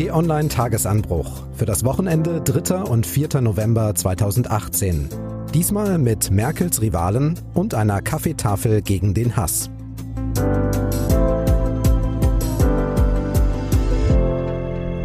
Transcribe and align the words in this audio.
T-Online 0.00 0.48
Tagesanbruch 0.48 1.42
für 1.52 1.66
das 1.66 1.84
Wochenende 1.84 2.40
3. 2.40 2.84
und 2.84 3.06
4. 3.06 3.42
November 3.42 3.94
2018. 3.94 5.10
Diesmal 5.52 5.98
mit 5.98 6.30
Merkels 6.30 6.80
Rivalen 6.80 7.38
und 7.52 7.74
einer 7.74 8.00
Kaffeetafel 8.00 8.80
gegen 8.80 9.12
den 9.12 9.36
Hass. 9.36 9.68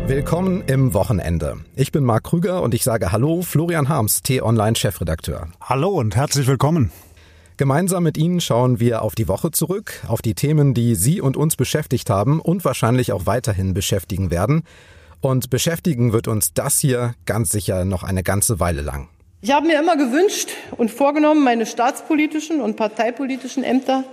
Willkommen 0.08 0.64
im 0.66 0.94
Wochenende. 0.94 1.58
Ich 1.76 1.92
bin 1.92 2.06
Marc 2.06 2.24
Krüger 2.24 2.62
und 2.62 2.74
ich 2.74 2.86
sage 2.86 3.12
Hallo, 3.12 3.42
Florian 3.42 3.90
Harms, 3.90 4.22
T-Online 4.22 4.78
Chefredakteur. 4.78 5.50
Hallo 5.60 5.90
und 5.90 6.16
herzlich 6.16 6.48
willkommen. 6.48 6.90
Gemeinsam 7.58 8.04
mit 8.04 8.18
Ihnen 8.18 8.42
schauen 8.42 8.82
wir 8.82 9.02
auf 9.02 9.16
die 9.16 9.30
Woche 9.30 9.50
zurück, 9.50 10.04
auf 10.10 10.22
die 10.22 10.34
Themen, 10.34 10.74
die 10.74 10.94
Sie 10.96 11.22
und 11.22 11.38
uns 11.38 11.56
beschäftigt 11.56 12.10
haben 12.10 12.42
und 12.42 12.66
wahrscheinlich 12.66 13.14
auch 13.14 13.26
weiterhin 13.28 13.74
beschäftigen 13.74 14.30
werden. 14.30 14.64
Und 15.22 15.50
beschäftigen 15.50 16.12
wird 16.12 16.28
uns 16.28 16.54
das 16.54 16.80
hier 16.80 17.16
ganz 17.26 17.52
sicher 17.52 17.86
noch 17.86 18.04
eine 18.04 18.24
ganze 18.24 18.60
Weile 18.60 18.82
lang. 18.82 19.08
Ich 19.40 19.54
habe 19.54 19.68
mir 19.68 19.80
immer 19.80 19.96
gewünscht 19.96 20.50
und 20.76 20.92
vorgenommen, 20.92 21.46
meine 21.46 21.66
staatspolitischen 21.66 22.60
und 22.60 22.76
parteipolitischen 22.76 23.64
Ämter 23.64 24.04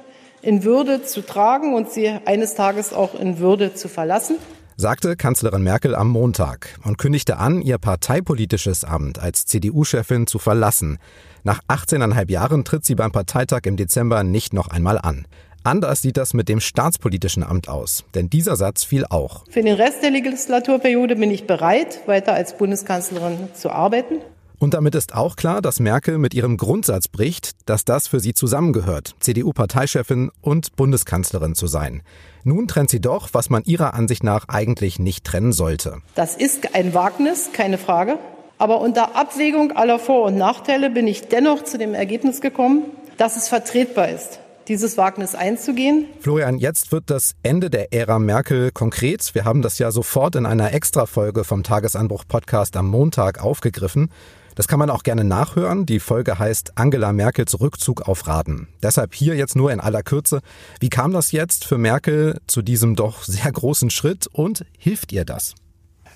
in 0.40 0.62
Würde 0.62 1.02
zu 1.02 1.22
tragen 1.22 1.74
und 1.74 1.90
sie 1.90 2.10
eines 2.24 2.54
Tages 2.54 2.92
auch 2.92 3.18
in 3.18 3.40
Würde 3.40 3.74
zu 3.74 3.88
verlassen 3.88 4.36
sagte 4.76 5.14
Kanzlerin 5.14 5.62
Merkel 5.62 5.94
am 5.94 6.08
Montag 6.08 6.76
und 6.82 6.98
kündigte 6.98 7.38
an, 7.38 7.62
ihr 7.62 7.78
parteipolitisches 7.78 8.84
Amt 8.84 9.20
als 9.20 9.46
CDU-Chefin 9.46 10.26
zu 10.26 10.40
verlassen. 10.40 10.98
Nach 11.44 11.60
18,5 11.68 12.30
Jahren 12.30 12.64
tritt 12.64 12.84
sie 12.84 12.94
beim 12.94 13.10
Parteitag 13.10 13.62
im 13.64 13.76
Dezember 13.76 14.22
nicht 14.22 14.52
noch 14.52 14.68
einmal 14.68 14.98
an. 14.98 15.26
Anders 15.64 16.02
sieht 16.02 16.16
das 16.16 16.34
mit 16.34 16.48
dem 16.48 16.60
staatspolitischen 16.60 17.42
Amt 17.42 17.68
aus, 17.68 18.04
denn 18.14 18.30
dieser 18.30 18.56
Satz 18.56 18.84
fiel 18.84 19.04
auch. 19.08 19.44
Für 19.48 19.62
den 19.62 19.74
Rest 19.74 20.02
der 20.02 20.10
Legislaturperiode 20.10 21.16
bin 21.16 21.30
ich 21.30 21.46
bereit, 21.46 22.00
weiter 22.06 22.32
als 22.34 22.56
Bundeskanzlerin 22.56 23.48
zu 23.54 23.70
arbeiten. 23.70 24.18
Und 24.58 24.74
damit 24.74 24.94
ist 24.94 25.14
auch 25.14 25.34
klar, 25.34 25.60
dass 25.60 25.80
Merkel 25.80 26.18
mit 26.18 26.34
ihrem 26.34 26.56
Grundsatz 26.56 27.08
bricht, 27.08 27.50
dass 27.66 27.84
das 27.84 28.06
für 28.06 28.20
sie 28.20 28.34
zusammengehört, 28.34 29.16
CDU-Parteichefin 29.18 30.30
und 30.40 30.76
Bundeskanzlerin 30.76 31.56
zu 31.56 31.66
sein. 31.66 32.02
Nun 32.44 32.68
trennt 32.68 32.90
sie 32.90 33.00
doch, 33.00 33.30
was 33.32 33.50
man 33.50 33.64
ihrer 33.64 33.94
Ansicht 33.94 34.22
nach 34.22 34.46
eigentlich 34.48 35.00
nicht 35.00 35.24
trennen 35.24 35.52
sollte. 35.52 35.98
Das 36.14 36.36
ist 36.36 36.76
ein 36.76 36.94
Wagnis, 36.94 37.50
keine 37.52 37.78
Frage. 37.78 38.18
Aber 38.62 38.80
unter 38.80 39.16
Abwägung 39.16 39.72
aller 39.72 39.98
Vor- 39.98 40.26
und 40.26 40.36
Nachteile 40.36 40.88
bin 40.88 41.08
ich 41.08 41.26
dennoch 41.26 41.64
zu 41.64 41.78
dem 41.78 41.94
Ergebnis 41.94 42.40
gekommen, 42.40 42.84
dass 43.16 43.36
es 43.36 43.48
vertretbar 43.48 44.08
ist, 44.08 44.38
dieses 44.68 44.96
Wagnis 44.96 45.34
einzugehen. 45.34 46.06
Florian, 46.20 46.58
jetzt 46.58 46.92
wird 46.92 47.10
das 47.10 47.34
Ende 47.42 47.70
der 47.70 47.92
Ära 47.92 48.20
Merkel 48.20 48.70
konkret. 48.70 49.34
Wir 49.34 49.44
haben 49.44 49.62
das 49.62 49.80
ja 49.80 49.90
sofort 49.90 50.36
in 50.36 50.46
einer 50.46 50.72
Extrafolge 50.72 51.42
vom 51.42 51.64
Tagesanbruch 51.64 52.22
Podcast 52.28 52.76
am 52.76 52.86
Montag 52.86 53.42
aufgegriffen. 53.42 54.10
Das 54.54 54.68
kann 54.68 54.78
man 54.78 54.90
auch 54.90 55.02
gerne 55.02 55.24
nachhören. 55.24 55.84
Die 55.84 55.98
Folge 55.98 56.38
heißt 56.38 56.78
Angela 56.78 57.12
Merkels 57.12 57.60
Rückzug 57.60 58.02
auf 58.02 58.28
Raten. 58.28 58.68
Deshalb 58.80 59.12
hier 59.12 59.34
jetzt 59.34 59.56
nur 59.56 59.72
in 59.72 59.80
aller 59.80 60.04
Kürze. 60.04 60.40
Wie 60.78 60.88
kam 60.88 61.12
das 61.12 61.32
jetzt 61.32 61.64
für 61.64 61.78
Merkel 61.78 62.38
zu 62.46 62.62
diesem 62.62 62.94
doch 62.94 63.24
sehr 63.24 63.50
großen 63.50 63.90
Schritt 63.90 64.28
und 64.28 64.64
hilft 64.78 65.10
ihr 65.10 65.24
das? 65.24 65.56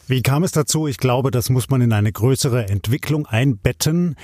Wie 0.09 0.23
kam 0.23 0.45
es 0.45 0.53
dazu? 0.53 0.87
Ich 0.87 0.99
glaube, 0.99 1.33
das 1.33 1.51
muss 1.51 1.69
man 1.69 1.81
in 1.81 1.93
eine 1.93 2.13
größere 2.13 2.69
Entwicklung 2.69 3.27
einbetten 3.27 4.15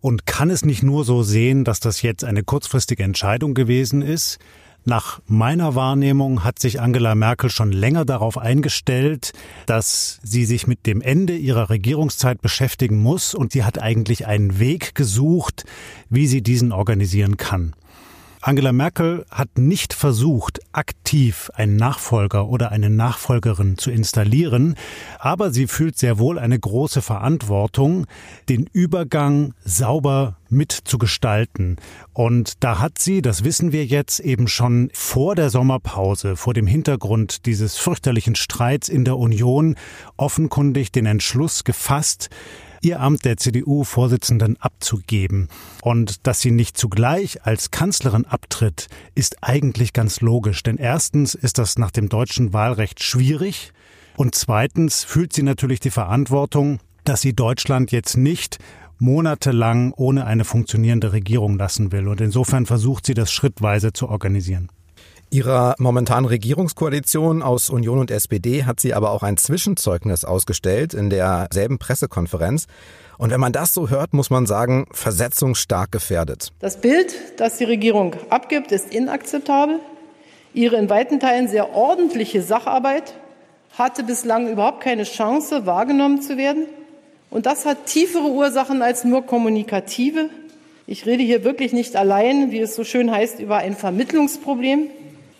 und 0.00 0.24
kann 0.24 0.50
es 0.50 0.64
nicht 0.64 0.84
nur 0.84 1.04
so 1.04 1.24
sehen, 1.24 1.64
dass 1.64 1.80
das 1.80 2.00
jetzt 2.02 2.22
eine 2.22 2.44
kurzfristige 2.44 3.02
Entscheidung 3.02 3.52
gewesen 3.52 4.02
ist. 4.02 4.38
Nach 4.84 5.20
meiner 5.26 5.74
Wahrnehmung 5.74 6.44
hat 6.44 6.60
sich 6.60 6.80
Angela 6.80 7.16
Merkel 7.16 7.50
schon 7.50 7.72
länger 7.72 8.04
darauf 8.04 8.38
eingestellt, 8.38 9.32
dass 9.66 10.20
sie 10.22 10.44
sich 10.44 10.68
mit 10.68 10.86
dem 10.86 11.00
Ende 11.00 11.36
ihrer 11.36 11.70
Regierungszeit 11.70 12.40
beschäftigen 12.40 13.00
muss 13.02 13.34
und 13.34 13.50
sie 13.50 13.64
hat 13.64 13.82
eigentlich 13.82 14.28
einen 14.28 14.60
Weg 14.60 14.94
gesucht, 14.94 15.64
wie 16.08 16.28
sie 16.28 16.42
diesen 16.42 16.70
organisieren 16.70 17.36
kann. 17.36 17.74
Angela 18.44 18.72
Merkel 18.72 19.24
hat 19.30 19.56
nicht 19.56 19.94
versucht, 19.94 20.58
aktiv 20.72 21.48
einen 21.54 21.76
Nachfolger 21.76 22.48
oder 22.48 22.72
eine 22.72 22.90
Nachfolgerin 22.90 23.78
zu 23.78 23.92
installieren, 23.92 24.74
aber 25.20 25.52
sie 25.52 25.68
fühlt 25.68 25.96
sehr 25.96 26.18
wohl 26.18 26.40
eine 26.40 26.58
große 26.58 27.02
Verantwortung, 27.02 28.08
den 28.48 28.68
Übergang 28.72 29.54
sauber 29.64 30.38
mitzugestalten. 30.48 31.76
Und 32.14 32.64
da 32.64 32.80
hat 32.80 32.98
sie, 32.98 33.22
das 33.22 33.44
wissen 33.44 33.70
wir 33.70 33.86
jetzt, 33.86 34.18
eben 34.18 34.48
schon 34.48 34.90
vor 34.92 35.36
der 35.36 35.48
Sommerpause, 35.48 36.34
vor 36.34 36.52
dem 36.52 36.66
Hintergrund 36.66 37.46
dieses 37.46 37.76
fürchterlichen 37.76 38.34
Streits 38.34 38.88
in 38.88 39.04
der 39.04 39.18
Union, 39.18 39.76
offenkundig 40.16 40.90
den 40.90 41.06
Entschluss 41.06 41.62
gefasst, 41.62 42.28
ihr 42.82 43.00
Amt 43.00 43.24
der 43.24 43.36
CDU-Vorsitzenden 43.36 44.56
abzugeben. 44.60 45.48
Und 45.82 46.26
dass 46.26 46.40
sie 46.40 46.50
nicht 46.50 46.76
zugleich 46.76 47.46
als 47.46 47.70
Kanzlerin 47.70 48.26
abtritt, 48.26 48.88
ist 49.14 49.42
eigentlich 49.42 49.92
ganz 49.92 50.20
logisch. 50.20 50.62
Denn 50.62 50.76
erstens 50.76 51.34
ist 51.34 51.58
das 51.58 51.78
nach 51.78 51.90
dem 51.90 52.08
deutschen 52.08 52.52
Wahlrecht 52.52 53.02
schwierig. 53.02 53.72
Und 54.16 54.34
zweitens 54.34 55.04
fühlt 55.04 55.32
sie 55.32 55.42
natürlich 55.42 55.80
die 55.80 55.90
Verantwortung, 55.90 56.80
dass 57.04 57.22
sie 57.22 57.34
Deutschland 57.34 57.92
jetzt 57.92 58.16
nicht 58.16 58.58
monatelang 58.98 59.92
ohne 59.96 60.26
eine 60.26 60.44
funktionierende 60.44 61.12
Regierung 61.12 61.58
lassen 61.58 61.90
will. 61.92 62.08
Und 62.08 62.20
insofern 62.20 62.66
versucht 62.66 63.06
sie 63.06 63.14
das 63.14 63.32
schrittweise 63.32 63.92
zu 63.92 64.08
organisieren. 64.08 64.68
Ihrer 65.32 65.76
momentanen 65.78 66.26
Regierungskoalition 66.26 67.42
aus 67.42 67.70
Union 67.70 67.98
und 67.98 68.10
SPD 68.10 68.64
hat 68.64 68.80
sie 68.80 68.92
aber 68.92 69.12
auch 69.12 69.22
ein 69.22 69.38
Zwischenzeugnis 69.38 70.26
ausgestellt 70.26 70.92
in 70.92 71.08
derselben 71.08 71.78
Pressekonferenz. 71.78 72.66
Und 73.16 73.30
wenn 73.30 73.40
man 73.40 73.54
das 73.54 73.72
so 73.72 73.88
hört, 73.88 74.12
muss 74.12 74.28
man 74.28 74.44
sagen, 74.44 74.84
versetzungsstark 74.90 75.90
gefährdet. 75.90 76.52
Das 76.58 76.82
Bild, 76.82 77.14
das 77.38 77.56
die 77.56 77.64
Regierung 77.64 78.14
abgibt, 78.28 78.72
ist 78.72 78.92
inakzeptabel. 78.92 79.80
Ihre 80.52 80.76
in 80.76 80.90
weiten 80.90 81.18
Teilen 81.18 81.48
sehr 81.48 81.72
ordentliche 81.72 82.42
Sacharbeit 82.42 83.14
hatte 83.78 84.04
bislang 84.04 84.52
überhaupt 84.52 84.82
keine 84.82 85.04
Chance, 85.04 85.64
wahrgenommen 85.64 86.20
zu 86.20 86.36
werden. 86.36 86.66
Und 87.30 87.46
das 87.46 87.64
hat 87.64 87.86
tiefere 87.86 88.28
Ursachen 88.28 88.82
als 88.82 89.04
nur 89.04 89.24
kommunikative. 89.24 90.28
Ich 90.86 91.06
rede 91.06 91.22
hier 91.22 91.42
wirklich 91.42 91.72
nicht 91.72 91.96
allein, 91.96 92.50
wie 92.50 92.58
es 92.58 92.74
so 92.74 92.84
schön 92.84 93.10
heißt, 93.10 93.40
über 93.40 93.56
ein 93.56 93.74
Vermittlungsproblem. 93.74 94.90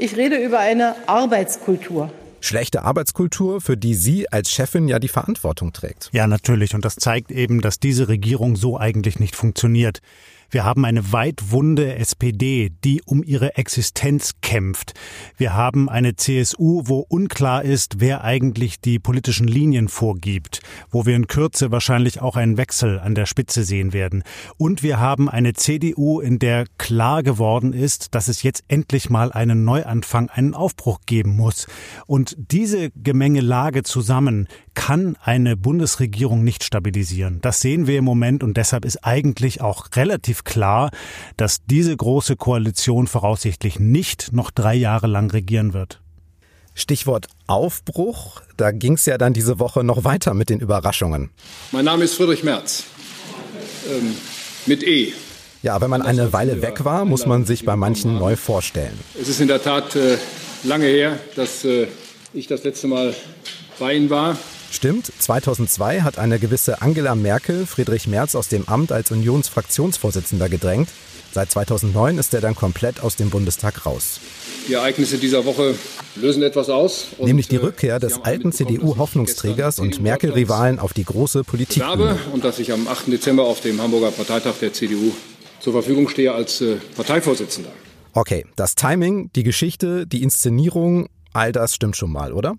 Ich 0.03 0.17
rede 0.17 0.35
über 0.35 0.59
eine 0.59 0.97
Arbeitskultur. 1.07 2.13
Schlechte 2.41 2.83
Arbeitskultur, 2.83 3.61
für 3.61 3.77
die 3.77 3.95
sie 3.95 4.29
als 4.33 4.51
Chefin 4.51 4.89
ja 4.89 4.99
die 4.99 5.07
Verantwortung 5.07 5.73
trägt. 5.73 6.11
Ja, 6.13 6.27
natürlich. 6.27 6.75
Und 6.75 6.85
das 6.85 6.97
zeigt 6.97 7.31
eben, 7.31 7.61
dass 7.61 7.79
diese 7.79 8.09
Regierung 8.09 8.57
so 8.57 8.77
eigentlich 8.77 9.21
nicht 9.21 9.37
funktioniert. 9.37 10.01
Wir 10.53 10.65
haben 10.65 10.85
eine 10.85 11.15
weitwunde 11.15 11.95
SPD, 11.97 12.71
die 12.85 13.01
um 13.07 13.23
ihre 13.25 13.57
Existenz 13.57 14.33
kämpft. 14.43 14.93
Wir 15.39 15.55
haben 15.55 15.89
eine 15.89 16.15
CSU, 16.15 16.83
wo 16.85 16.99
unklar 17.09 17.63
ist, 17.63 18.01
wer 18.01 18.23
eigentlich 18.23 18.79
die 18.79 18.99
politischen 18.99 19.49
Linien 19.49 19.89
vorgibt, 19.89 20.61
wo 20.91 21.07
wir 21.07 21.17
in 21.17 21.27
Kürze 21.27 21.71
wahrscheinlich 21.71 22.21
auch 22.21 22.37
einen 22.37 22.59
Wechsel 22.59 23.01
an 23.01 23.15
der 23.15 23.25
Spitze 23.25 23.65
sehen 23.65 23.95
werden. 23.95 24.25
Und 24.59 24.83
wir 24.83 25.01
haben 25.01 25.31
eine 25.31 25.55
CDU, 25.55 26.21
in 26.21 26.39
der 26.39 26.67
klar 26.77 27.23
geworden 27.23 27.73
ist, 27.73 28.15
dass 28.15 28.29
es 28.29 28.43
jetzt 28.43 28.63
endlich 28.69 29.09
mal 29.09 29.33
einen 29.33 29.65
Neuanfang, 29.65 30.29
einen 30.29 30.53
Aufbruch 30.53 31.01
geben 31.07 31.35
muss. 31.35 31.67
Und 32.07 32.37
diese 32.37 32.91
Gemengelage 32.91 33.85
zusammen 33.85 34.49
kann 34.75 35.17
eine 35.23 35.57
Bundesregierung 35.57 36.45
nicht 36.45 36.63
stabilisieren. 36.63 37.41
Das 37.41 37.61
sehen 37.63 37.87
wir 37.87 37.99
im 37.99 38.05
Moment 38.05 38.43
und 38.43 38.59
deshalb 38.59 38.85
ist 38.85 39.03
eigentlich 39.03 39.63
auch 39.63 39.87
relativ 39.97 40.42
klar, 40.45 40.91
dass 41.37 41.65
diese 41.67 41.97
große 41.97 42.37
Koalition 42.37 43.07
voraussichtlich 43.07 43.79
nicht 43.79 44.33
noch 44.33 44.51
drei 44.51 44.75
Jahre 44.75 45.07
lang 45.07 45.31
regieren 45.31 45.73
wird. 45.73 46.01
Stichwort 46.75 47.27
Aufbruch, 47.47 48.41
da 48.57 48.71
ging 48.71 48.95
es 48.95 49.05
ja 49.05 49.19
dann 49.19 49.35
diese 49.35 49.59
Woche 49.59 49.85
noch 49.85 50.05
weiter 50.05 50.33
mit 50.35 50.49
den 50.49 50.61
Überraschungen. 50.61 51.31
Mein 51.71 51.85
Name 51.85 52.05
ist 52.05 52.15
Friedrich 52.15 52.43
Merz. 52.43 52.85
Ähm, 53.91 54.15
mit 54.67 54.83
E. 54.83 55.13
Ja, 55.63 55.81
wenn 55.81 55.91
man 55.91 56.03
eine 56.03 56.33
Weile 56.33 56.63
weg 56.63 56.85
war, 56.85 57.05
muss 57.05 57.27
man 57.27 57.45
sich 57.45 57.65
bei 57.65 57.77
manchen 57.77 58.19
neu 58.19 58.37
vorstellen. 58.37 58.99
Es 59.21 59.29
ist 59.29 59.41
in 59.41 59.49
der 59.49 59.63
Tat 59.63 59.95
äh, 59.95 60.19
lange 60.65 60.87
her, 60.87 61.19
dass 61.37 61.65
äh, 61.65 61.87
ich 62.33 62.47
das 62.47 62.65
letzte 62.65 62.89
Mal 62.89 63.15
bei 63.79 63.95
Ihnen 63.95 64.11
war. 64.11 64.37
Stimmt, 64.73 65.13
2002 65.19 66.01
hat 66.01 66.19
eine 66.19 66.39
gewisse 66.39 66.81
Angela 66.81 67.15
Merkel 67.15 67.67
Friedrich 67.67 68.07
Merz 68.07 68.35
aus 68.35 68.49
dem 68.49 68.67
Amt 68.69 68.91
als 68.91 69.11
Unionsfraktionsvorsitzender 69.11 70.49
gedrängt. 70.49 70.89
Seit 71.31 71.51
2009 71.51 72.17
ist 72.17 72.33
er 72.33 72.41
dann 72.41 72.55
komplett 72.55 73.01
aus 73.03 73.17
dem 73.17 73.29
Bundestag 73.29 73.85
raus. 73.85 74.19
Die 74.67 74.73
Ereignisse 74.73 75.19
dieser 75.19 75.45
Woche 75.45 75.75
lösen 76.17 76.43
etwas 76.43 76.71
aus. 76.71 77.09
Nämlich 77.19 77.49
die 77.49 77.57
äh, 77.57 77.61
Rückkehr 77.61 78.01
des 78.01 78.23
alten 78.23 78.51
CDU-Hoffnungsträgers 78.51 79.79
und 79.79 80.01
Merkel-Rivalen 80.01 80.79
auf 80.79 80.95
die 80.95 81.05
große 81.05 81.45
Politik. 81.45 81.83
Und 82.33 82.43
dass 82.43 82.59
ich 82.59 82.73
am 82.73 82.89
8. 82.89 83.09
Dezember 83.09 83.45
auf 83.45 83.61
dem 83.61 83.81
Hamburger 83.81 84.11
Parteitag 84.11 84.55
der 84.63 84.73
CDU 84.73 85.13
zur 85.61 85.75
Verfügung 85.75 86.09
stehe 86.09 86.33
als 86.33 86.63
äh, 86.63 86.77
Parteivorsitzender. 86.97 87.71
Okay, 88.15 88.47
das 88.57 88.75
Timing, 88.75 89.31
die 89.37 89.43
Geschichte, 89.43 90.07
die 90.07 90.23
Inszenierung, 90.23 91.09
all 91.35 91.53
das 91.53 91.75
stimmt 91.75 91.97
schon 91.97 92.11
mal, 92.11 92.33
oder? 92.33 92.57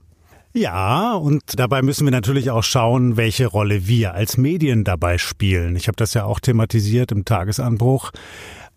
Ja, 0.55 1.13
und 1.13 1.41
dabei 1.57 1.81
müssen 1.81 2.05
wir 2.05 2.11
natürlich 2.11 2.51
auch 2.51 2.61
schauen, 2.61 3.17
welche 3.17 3.47
Rolle 3.47 3.87
wir 3.87 4.13
als 4.13 4.37
Medien 4.37 4.83
dabei 4.83 5.17
spielen. 5.17 5.75
Ich 5.75 5.87
habe 5.87 5.95
das 5.95 6.13
ja 6.13 6.25
auch 6.25 6.39
thematisiert 6.39 7.11
im 7.11 7.25
Tagesanbruch. 7.25 8.11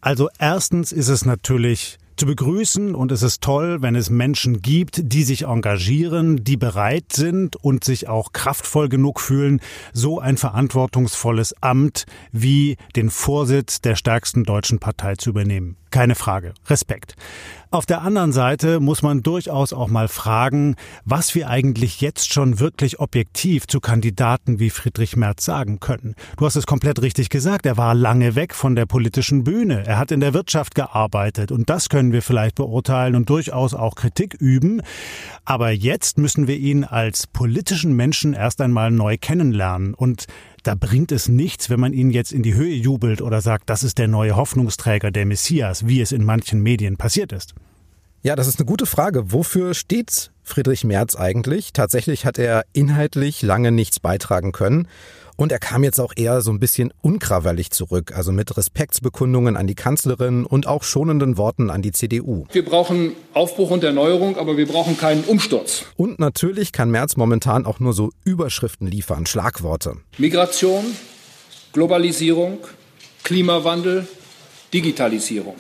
Also 0.00 0.31
erstens 0.38 0.90
ist 0.90 1.08
es 1.08 1.26
natürlich 1.26 1.99
zu 2.17 2.25
begrüßen 2.25 2.94
und 2.94 3.12
es 3.12 3.23
ist 3.23 3.43
toll, 3.43 3.82
wenn 3.82 3.94
es 3.94 4.08
Menschen 4.08 4.62
gibt, 4.62 5.12
die 5.12 5.23
sich 5.23 5.43
engagieren, 5.43 6.43
die 6.44 6.56
bereit 6.56 7.12
sind 7.12 7.56
und 7.56 7.84
sich 7.84 8.08
auch 8.08 8.32
kraftvoll 8.32 8.88
genug 8.88 9.20
fühlen, 9.20 9.61
so 9.93 10.19
ein 10.19 10.38
verantwortungsvolles 10.38 11.55
Amt 11.62 12.06
wie 12.32 12.79
den 12.96 13.11
Vorsitz 13.11 13.82
der 13.82 13.96
stärksten 13.96 14.44
deutschen 14.44 14.79
Partei 14.79 15.17
zu 15.17 15.29
übernehmen. 15.29 15.76
Keine 15.91 16.15
Frage. 16.15 16.53
Respekt. 16.67 17.15
Auf 17.71 17.85
der 17.85 18.03
anderen 18.03 18.33
Seite 18.33 18.81
muss 18.81 19.03
man 19.03 19.23
durchaus 19.23 19.73
auch 19.73 19.88
mal 19.88 20.09
fragen, 20.09 20.77
was 21.05 21.35
wir 21.35 21.49
eigentlich 21.50 22.00
jetzt 22.00 22.33
schon 22.33 22.61
wirklich 22.61 23.00
objektiv 23.00 23.67
zu 23.67 23.81
Kandidaten 23.81 24.61
wie 24.61 24.71
Friedrich 24.71 25.17
Merz 25.17 25.44
sagen 25.44 25.81
können. 25.81 26.15
Du 26.37 26.47
hast 26.47 26.56
es 26.56 26.67
komplett 26.67 27.03
richtig 27.03 27.29
gesagt. 27.29 27.67
Er 27.67 27.77
war 27.77 27.94
lange 27.94 28.35
weg 28.35 28.55
von 28.55 28.77
der 28.77 28.87
politischen 28.87 29.44
Bühne. 29.44 29.85
Er 29.85 29.99
hat 29.99 30.12
in 30.12 30.21
der 30.21 30.33
Wirtschaft 30.33 30.75
gearbeitet 30.75 31.50
und 31.50 31.69
das 31.69 31.89
können 31.89 32.12
wir 32.12 32.23
vielleicht 32.23 32.55
beurteilen 32.55 33.17
und 33.17 33.29
durchaus 33.29 33.75
auch 33.75 33.97
Kritik 33.97 34.35
üben. 34.35 34.81
Aber 35.44 35.71
jetzt 35.71 36.19
müssen 36.19 36.47
wir 36.47 36.56
ihn 36.56 36.85
als 36.85 37.27
politischen 37.27 37.94
Menschen 37.94 38.32
erst 38.32 38.61
einmal 38.61 38.91
neu 38.91 39.19
kennenlernen 39.19 39.94
und 39.94 40.27
da 40.67 40.75
bringt 40.75 41.13
es 41.13 41.29
nichts, 41.29 41.71
wenn 41.71 41.79
man 41.79 41.93
ihn 41.93 42.11
jetzt 42.11 42.33
in 42.33 42.43
die 42.43 42.55
Höhe 42.55 42.75
jubelt 42.75 43.23
oder 43.23 43.41
sagt, 43.41 43.71
das 43.71 43.85
ist 43.85 43.99
der 43.99 44.09
neue 44.09 44.37
Hoffnungsträger, 44.37 45.11
der 45.11 45.25
Messias, 45.25 45.87
wie 45.87 46.01
es 46.01 46.13
in 46.13 46.25
manchen 46.25 46.61
Medien 46.61 46.97
passiert 46.97 47.33
ist. 47.33 47.55
Ja, 48.23 48.35
das 48.35 48.49
ist 48.49 48.59
eine 48.59 48.67
gute 48.67 48.87
Frage. 48.87 49.31
Wofür 49.31 49.75
steht 49.75 50.33
Friedrich 50.43 50.83
Merz 50.83 51.15
eigentlich? 51.15 51.73
Tatsächlich 51.73 52.27
hat 52.27 52.39
er 52.39 52.65
inhaltlich 52.73 53.43
lange 53.43 53.71
nichts 53.71 54.01
beitragen 54.01 54.51
können. 54.51 54.89
Und 55.37 55.53
er 55.53 55.59
kam 55.59 55.85
jetzt 55.85 56.00
auch 56.00 56.15
eher 56.17 56.41
so 56.41 56.50
ein 56.50 56.59
bisschen 56.59 56.93
unkrawallig 57.03 57.71
zurück, 57.71 58.12
also 58.17 58.33
mit 58.33 58.56
Respektsbekundungen 58.56 59.56
an 59.56 59.67
die 59.67 59.75
Kanzlerin 59.75 60.47
und 60.47 60.67
auch 60.67 60.83
schonenden 60.83 61.37
Worten 61.37 61.71
an 61.71 61.83
die 61.83 61.93
CDU. 61.93 62.47
Wir 62.53 62.65
brauchen 62.65 63.12
Aufbruch 63.35 63.71
und 63.71 63.85
Erneuerung, 63.85 64.38
aber 64.38 64.56
wir 64.56 64.67
brauchen 64.67 64.97
keinen 64.97 65.25
Umsturz. 65.25 65.85
Und 65.97 66.19
natürlich 66.19 66.73
kann 66.73 66.91
Merz 66.91 67.17
momentan 67.17 67.67
auch 67.67 67.81
nur 67.81 67.93
so 67.93 68.11
Überschriften 68.25 68.87
liefern, 68.87 69.27
Schlagworte. 69.27 69.99
Migration, 70.17 70.85
Globalisierung, 71.73 72.59
Klimawandel, 73.23 74.09
Digitalisierung. 74.73 75.56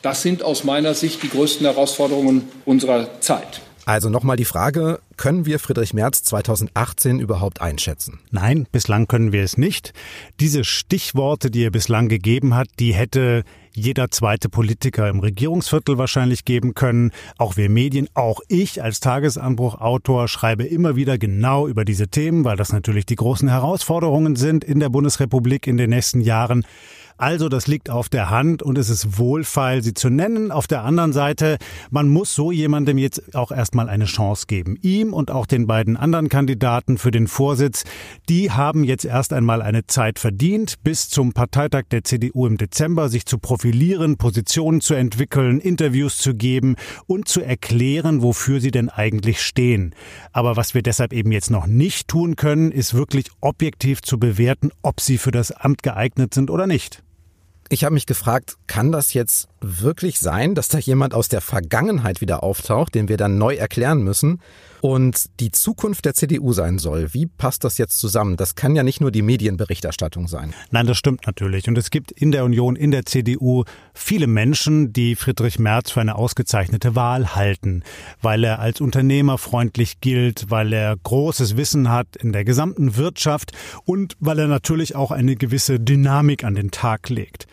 Das 0.00 0.22
sind 0.22 0.42
aus 0.42 0.64
meiner 0.64 0.94
Sicht 0.94 1.22
die 1.22 1.28
größten 1.28 1.66
Herausforderungen 1.66 2.48
unserer 2.64 3.20
Zeit. 3.20 3.60
Also 3.88 4.10
nochmal 4.10 4.36
die 4.36 4.44
Frage, 4.44 4.98
können 5.16 5.46
wir 5.46 5.60
Friedrich 5.60 5.94
Merz 5.94 6.24
2018 6.24 7.20
überhaupt 7.20 7.60
einschätzen? 7.60 8.18
Nein, 8.32 8.66
bislang 8.72 9.06
können 9.06 9.30
wir 9.30 9.44
es 9.44 9.56
nicht. 9.56 9.92
Diese 10.40 10.64
Stichworte, 10.64 11.52
die 11.52 11.62
er 11.62 11.70
bislang 11.70 12.08
gegeben 12.08 12.56
hat, 12.56 12.66
die 12.80 12.92
hätte 12.94 13.44
jeder 13.72 14.10
zweite 14.10 14.48
Politiker 14.48 15.08
im 15.08 15.20
Regierungsviertel 15.20 15.98
wahrscheinlich 15.98 16.44
geben 16.44 16.74
können. 16.74 17.12
Auch 17.38 17.56
wir 17.56 17.70
Medien, 17.70 18.08
auch 18.14 18.40
ich 18.48 18.82
als 18.82 18.98
Tagesanbruchautor 18.98 20.26
schreibe 20.26 20.64
immer 20.64 20.96
wieder 20.96 21.16
genau 21.16 21.68
über 21.68 21.84
diese 21.84 22.08
Themen, 22.08 22.44
weil 22.44 22.56
das 22.56 22.72
natürlich 22.72 23.06
die 23.06 23.14
großen 23.14 23.48
Herausforderungen 23.48 24.34
sind 24.34 24.64
in 24.64 24.80
der 24.80 24.88
Bundesrepublik 24.88 25.68
in 25.68 25.76
den 25.76 25.90
nächsten 25.90 26.20
Jahren. 26.20 26.66
Also 27.18 27.48
das 27.48 27.66
liegt 27.66 27.88
auf 27.88 28.10
der 28.10 28.28
Hand 28.28 28.62
und 28.62 28.76
es 28.76 28.90
ist 28.90 29.18
wohlfeil, 29.18 29.82
sie 29.82 29.94
zu 29.94 30.10
nennen. 30.10 30.50
Auf 30.50 30.66
der 30.66 30.82
anderen 30.84 31.14
Seite, 31.14 31.56
man 31.90 32.08
muss 32.08 32.34
so 32.34 32.52
jemandem 32.52 32.98
jetzt 32.98 33.34
auch 33.34 33.50
erstmal 33.50 33.88
eine 33.88 34.04
Chance 34.04 34.46
geben. 34.46 34.76
Ihm 34.82 35.14
und 35.14 35.30
auch 35.30 35.46
den 35.46 35.66
beiden 35.66 35.96
anderen 35.96 36.28
Kandidaten 36.28 36.98
für 36.98 37.10
den 37.10 37.26
Vorsitz, 37.26 37.84
die 38.28 38.50
haben 38.50 38.84
jetzt 38.84 39.06
erst 39.06 39.32
einmal 39.32 39.62
eine 39.62 39.86
Zeit 39.86 40.18
verdient, 40.18 40.74
bis 40.82 41.08
zum 41.08 41.32
Parteitag 41.32 41.84
der 41.90 42.04
CDU 42.04 42.46
im 42.46 42.58
Dezember 42.58 43.08
sich 43.08 43.24
zu 43.24 43.38
profilieren, 43.38 44.18
Positionen 44.18 44.82
zu 44.82 44.92
entwickeln, 44.92 45.58
Interviews 45.58 46.18
zu 46.18 46.34
geben 46.34 46.76
und 47.06 47.28
zu 47.28 47.40
erklären, 47.40 48.20
wofür 48.20 48.60
sie 48.60 48.70
denn 48.70 48.90
eigentlich 48.90 49.40
stehen. 49.40 49.94
Aber 50.32 50.56
was 50.56 50.74
wir 50.74 50.82
deshalb 50.82 51.14
eben 51.14 51.32
jetzt 51.32 51.50
noch 51.50 51.66
nicht 51.66 52.08
tun 52.08 52.36
können, 52.36 52.72
ist 52.72 52.92
wirklich 52.92 53.28
objektiv 53.40 54.02
zu 54.02 54.18
bewerten, 54.18 54.70
ob 54.82 55.00
sie 55.00 55.16
für 55.16 55.30
das 55.30 55.50
Amt 55.50 55.82
geeignet 55.82 56.34
sind 56.34 56.50
oder 56.50 56.66
nicht. 56.66 57.05
Ich 57.68 57.84
habe 57.84 57.94
mich 57.94 58.06
gefragt, 58.06 58.56
kann 58.66 58.92
das 58.92 59.12
jetzt 59.12 59.48
wirklich 59.60 60.18
sein, 60.18 60.54
dass 60.54 60.68
da 60.68 60.78
jemand 60.78 61.14
aus 61.14 61.28
der 61.28 61.40
Vergangenheit 61.40 62.20
wieder 62.20 62.42
auftaucht, 62.42 62.94
den 62.94 63.08
wir 63.08 63.16
dann 63.16 63.38
neu 63.38 63.54
erklären 63.54 64.02
müssen 64.02 64.40
und 64.80 65.40
die 65.40 65.50
Zukunft 65.50 66.04
der 66.04 66.14
CDU 66.14 66.52
sein 66.52 66.78
soll? 66.78 67.12
Wie 67.12 67.26
passt 67.26 67.64
das 67.64 67.78
jetzt 67.78 67.96
zusammen? 67.98 68.36
Das 68.36 68.54
kann 68.54 68.76
ja 68.76 68.82
nicht 68.82 69.00
nur 69.00 69.10
die 69.10 69.22
Medienberichterstattung 69.22 70.28
sein. 70.28 70.54
Nein, 70.70 70.86
das 70.86 70.98
stimmt 70.98 71.26
natürlich. 71.26 71.68
Und 71.68 71.78
es 71.78 71.90
gibt 71.90 72.12
in 72.12 72.32
der 72.32 72.44
Union, 72.44 72.76
in 72.76 72.90
der 72.90 73.04
CDU 73.04 73.64
viele 73.94 74.26
Menschen, 74.26 74.92
die 74.92 75.16
Friedrich 75.16 75.58
Merz 75.58 75.90
für 75.90 76.00
eine 76.00 76.16
ausgezeichnete 76.16 76.94
Wahl 76.94 77.34
halten, 77.34 77.82
weil 78.22 78.44
er 78.44 78.60
als 78.60 78.80
Unternehmer 78.80 79.38
freundlich 79.38 80.00
gilt, 80.00 80.50
weil 80.50 80.72
er 80.72 80.96
großes 80.96 81.56
Wissen 81.56 81.90
hat 81.90 82.16
in 82.16 82.32
der 82.32 82.44
gesamten 82.44 82.96
Wirtschaft 82.96 83.52
und 83.84 84.16
weil 84.20 84.38
er 84.38 84.48
natürlich 84.48 84.94
auch 84.94 85.10
eine 85.10 85.36
gewisse 85.36 85.80
Dynamik 85.80 86.44
an 86.44 86.54
den 86.54 86.70
Tag 86.70 87.08
legt. 87.08 87.46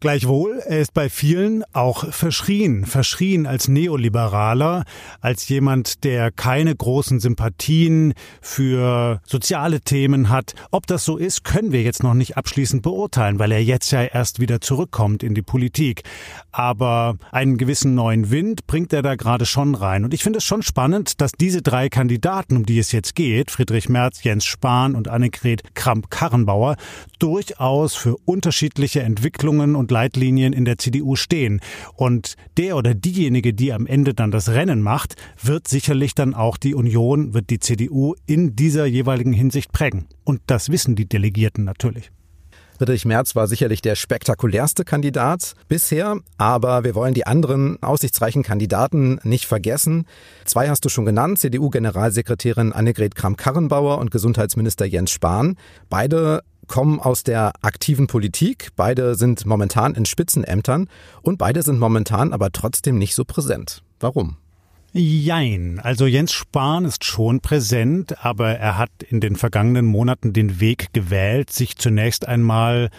Gleichwohl, 0.00 0.62
er 0.64 0.80
ist 0.80 0.94
bei 0.94 1.08
vielen 1.10 1.64
auch 1.72 2.12
verschrien, 2.12 2.86
verschrien 2.86 3.46
als 3.46 3.66
Neoliberaler, 3.66 4.84
als 5.20 5.48
jemand, 5.48 6.04
der 6.04 6.30
keine 6.30 6.74
großen 6.74 7.18
Sympathien 7.18 8.14
für 8.40 9.20
soziale 9.26 9.80
Themen 9.80 10.28
hat. 10.28 10.54
Ob 10.70 10.86
das 10.86 11.04
so 11.04 11.16
ist, 11.16 11.42
können 11.42 11.72
wir 11.72 11.82
jetzt 11.82 12.04
noch 12.04 12.14
nicht 12.14 12.36
abschließend 12.36 12.82
beurteilen, 12.82 13.40
weil 13.40 13.50
er 13.50 13.62
jetzt 13.62 13.90
ja 13.90 14.04
erst 14.04 14.38
wieder 14.38 14.60
zurückkommt 14.60 15.24
in 15.24 15.34
die 15.34 15.42
Politik. 15.42 16.02
Aber 16.52 17.16
einen 17.32 17.58
gewissen 17.58 17.96
neuen 17.96 18.30
Wind 18.30 18.68
bringt 18.68 18.92
er 18.92 19.02
da 19.02 19.16
gerade 19.16 19.46
schon 19.46 19.74
rein. 19.74 20.04
Und 20.04 20.14
ich 20.14 20.22
finde 20.22 20.38
es 20.38 20.44
schon 20.44 20.62
spannend, 20.62 21.20
dass 21.20 21.32
diese 21.32 21.60
drei 21.60 21.88
Kandidaten, 21.88 22.56
um 22.56 22.66
die 22.66 22.78
es 22.78 22.92
jetzt 22.92 23.16
geht, 23.16 23.50
Friedrich 23.50 23.88
Merz, 23.88 24.22
Jens 24.22 24.44
Spahn 24.44 24.94
und 24.94 25.08
Annegret 25.08 25.74
Kramp-Karrenbauer, 25.74 26.76
durchaus 27.18 27.96
für 27.96 28.16
unterschiedliche 28.24 29.02
Entwicklungen 29.02 29.74
und 29.74 29.87
und 29.88 29.90
Leitlinien 29.90 30.52
in 30.52 30.64
der 30.64 30.78
CDU 30.78 31.16
stehen. 31.16 31.60
Und 31.94 32.34
der 32.56 32.76
oder 32.76 32.94
diejenige, 32.94 33.54
die 33.54 33.72
am 33.72 33.86
Ende 33.86 34.14
dann 34.14 34.30
das 34.30 34.50
Rennen 34.50 34.82
macht, 34.82 35.14
wird 35.42 35.66
sicherlich 35.66 36.14
dann 36.14 36.34
auch 36.34 36.56
die 36.56 36.74
Union, 36.74 37.34
wird 37.34 37.50
die 37.50 37.58
CDU 37.58 38.14
in 38.26 38.54
dieser 38.54 38.86
jeweiligen 38.86 39.32
Hinsicht 39.32 39.72
prägen. 39.72 40.06
Und 40.24 40.40
das 40.46 40.70
wissen 40.70 40.94
die 40.94 41.08
Delegierten 41.08 41.64
natürlich. 41.64 42.10
Friedrich 42.76 43.04
Merz 43.04 43.34
war 43.34 43.48
sicherlich 43.48 43.82
der 43.82 43.96
spektakulärste 43.96 44.84
Kandidat 44.84 45.54
bisher, 45.66 46.18
aber 46.36 46.84
wir 46.84 46.94
wollen 46.94 47.12
die 47.12 47.26
anderen 47.26 47.82
aussichtsreichen 47.82 48.44
Kandidaten 48.44 49.18
nicht 49.24 49.46
vergessen. 49.46 50.06
Zwei 50.44 50.68
hast 50.68 50.84
du 50.84 50.88
schon 50.88 51.04
genannt, 51.04 51.40
CDU-Generalsekretärin 51.40 52.72
Annegret 52.72 53.16
Kramp-Karrenbauer 53.16 53.98
und 53.98 54.12
Gesundheitsminister 54.12 54.86
Jens 54.86 55.10
Spahn. 55.10 55.56
Beide 55.90 56.42
kommen 56.68 57.00
aus 57.00 57.24
der 57.24 57.52
aktiven 57.62 58.06
Politik, 58.06 58.68
beide 58.76 59.14
sind 59.14 59.44
momentan 59.46 59.94
in 59.94 60.06
Spitzenämtern 60.06 60.88
und 61.22 61.38
beide 61.38 61.62
sind 61.62 61.78
momentan 61.78 62.32
aber 62.32 62.52
trotzdem 62.52 62.98
nicht 62.98 63.14
so 63.14 63.24
präsent. 63.24 63.82
Warum? 63.98 64.36
Jein. 64.92 65.80
Also 65.82 66.06
Jens 66.06 66.32
Spahn 66.32 66.84
ist 66.84 67.04
schon 67.04 67.40
präsent, 67.40 68.24
aber 68.24 68.52
er 68.52 68.78
hat 68.78 68.90
in 69.08 69.20
den 69.20 69.36
vergangenen 69.36 69.84
Monaten 69.84 70.32
den 70.32 70.60
Weg 70.60 70.92
gewählt, 70.92 71.50
sich 71.50 71.76
zunächst 71.76 72.26
einmal 72.26 72.90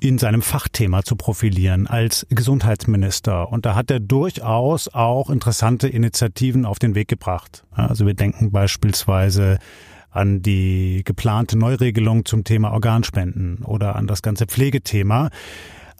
in 0.00 0.18
seinem 0.18 0.42
Fachthema 0.42 1.02
zu 1.02 1.16
profilieren 1.16 1.86
als 1.86 2.26
Gesundheitsminister. 2.30 3.50
Und 3.50 3.66
da 3.66 3.74
hat 3.74 3.90
er 3.90 3.98
durchaus 3.98 4.88
auch 4.88 5.30
interessante 5.30 5.88
Initiativen 5.88 6.64
auf 6.64 6.78
den 6.78 6.94
Weg 6.94 7.08
gebracht. 7.08 7.64
Also 7.72 8.06
wir 8.06 8.14
denken 8.14 8.52
beispielsweise 8.52 9.58
an 10.10 10.42
die 10.42 11.02
geplante 11.04 11.58
Neuregelung 11.58 12.24
zum 12.24 12.44
Thema 12.44 12.72
Organspenden 12.72 13.64
oder 13.64 13.96
an 13.96 14.06
das 14.06 14.22
ganze 14.22 14.46
Pflegethema. 14.46 15.30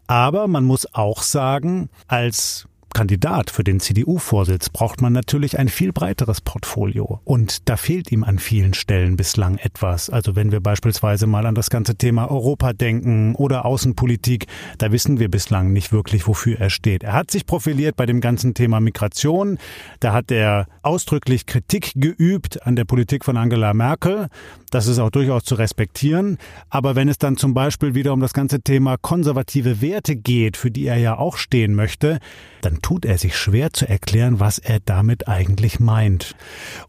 Aber 0.06 0.48
man 0.48 0.64
muss 0.64 0.92
auch 0.94 1.22
sagen, 1.22 1.90
als 2.06 2.66
Kandidat 2.94 3.50
für 3.50 3.64
den 3.64 3.80
CDU-Vorsitz 3.80 4.70
braucht 4.70 5.00
man 5.00 5.12
natürlich 5.12 5.58
ein 5.58 5.68
viel 5.68 5.92
breiteres 5.92 6.40
Portfolio. 6.40 7.20
Und 7.24 7.68
da 7.68 7.76
fehlt 7.76 8.10
ihm 8.10 8.24
an 8.24 8.38
vielen 8.38 8.74
Stellen 8.74 9.16
bislang 9.16 9.58
etwas. 9.58 10.10
Also 10.10 10.36
wenn 10.36 10.52
wir 10.52 10.60
beispielsweise 10.60 11.26
mal 11.26 11.46
an 11.46 11.54
das 11.54 11.70
ganze 11.70 11.96
Thema 11.96 12.30
Europa 12.30 12.72
denken 12.72 13.34
oder 13.34 13.64
Außenpolitik, 13.64 14.46
da 14.78 14.92
wissen 14.92 15.18
wir 15.18 15.30
bislang 15.30 15.72
nicht 15.72 15.92
wirklich, 15.92 16.26
wofür 16.26 16.58
er 16.58 16.70
steht. 16.70 17.02
Er 17.02 17.12
hat 17.12 17.30
sich 17.30 17.46
profiliert 17.46 17.96
bei 17.96 18.06
dem 18.06 18.20
ganzen 18.20 18.54
Thema 18.54 18.80
Migration. 18.80 19.58
Da 20.00 20.12
hat 20.12 20.30
er 20.30 20.66
ausdrücklich 20.82 21.46
Kritik 21.46 21.92
geübt 21.94 22.66
an 22.66 22.76
der 22.76 22.84
Politik 22.84 23.24
von 23.24 23.36
Angela 23.36 23.74
Merkel. 23.74 24.28
Das 24.70 24.86
ist 24.86 24.98
auch 24.98 25.10
durchaus 25.10 25.44
zu 25.44 25.54
respektieren. 25.54 26.38
Aber 26.68 26.96
wenn 26.96 27.08
es 27.08 27.18
dann 27.18 27.36
zum 27.36 27.54
Beispiel 27.54 27.94
wieder 27.94 28.12
um 28.12 28.20
das 28.20 28.32
ganze 28.32 28.60
Thema 28.60 28.96
konservative 28.96 29.80
Werte 29.80 30.16
geht, 30.16 30.56
für 30.56 30.70
die 30.70 30.86
er 30.86 30.98
ja 30.98 31.18
auch 31.18 31.36
stehen 31.36 31.74
möchte, 31.74 32.18
dann 32.60 32.82
tut 32.82 33.04
er 33.04 33.18
sich 33.18 33.36
schwer 33.36 33.72
zu 33.72 33.88
erklären, 33.88 34.40
was 34.40 34.58
er 34.58 34.80
damit 34.80 35.28
eigentlich 35.28 35.80
meint. 35.80 36.34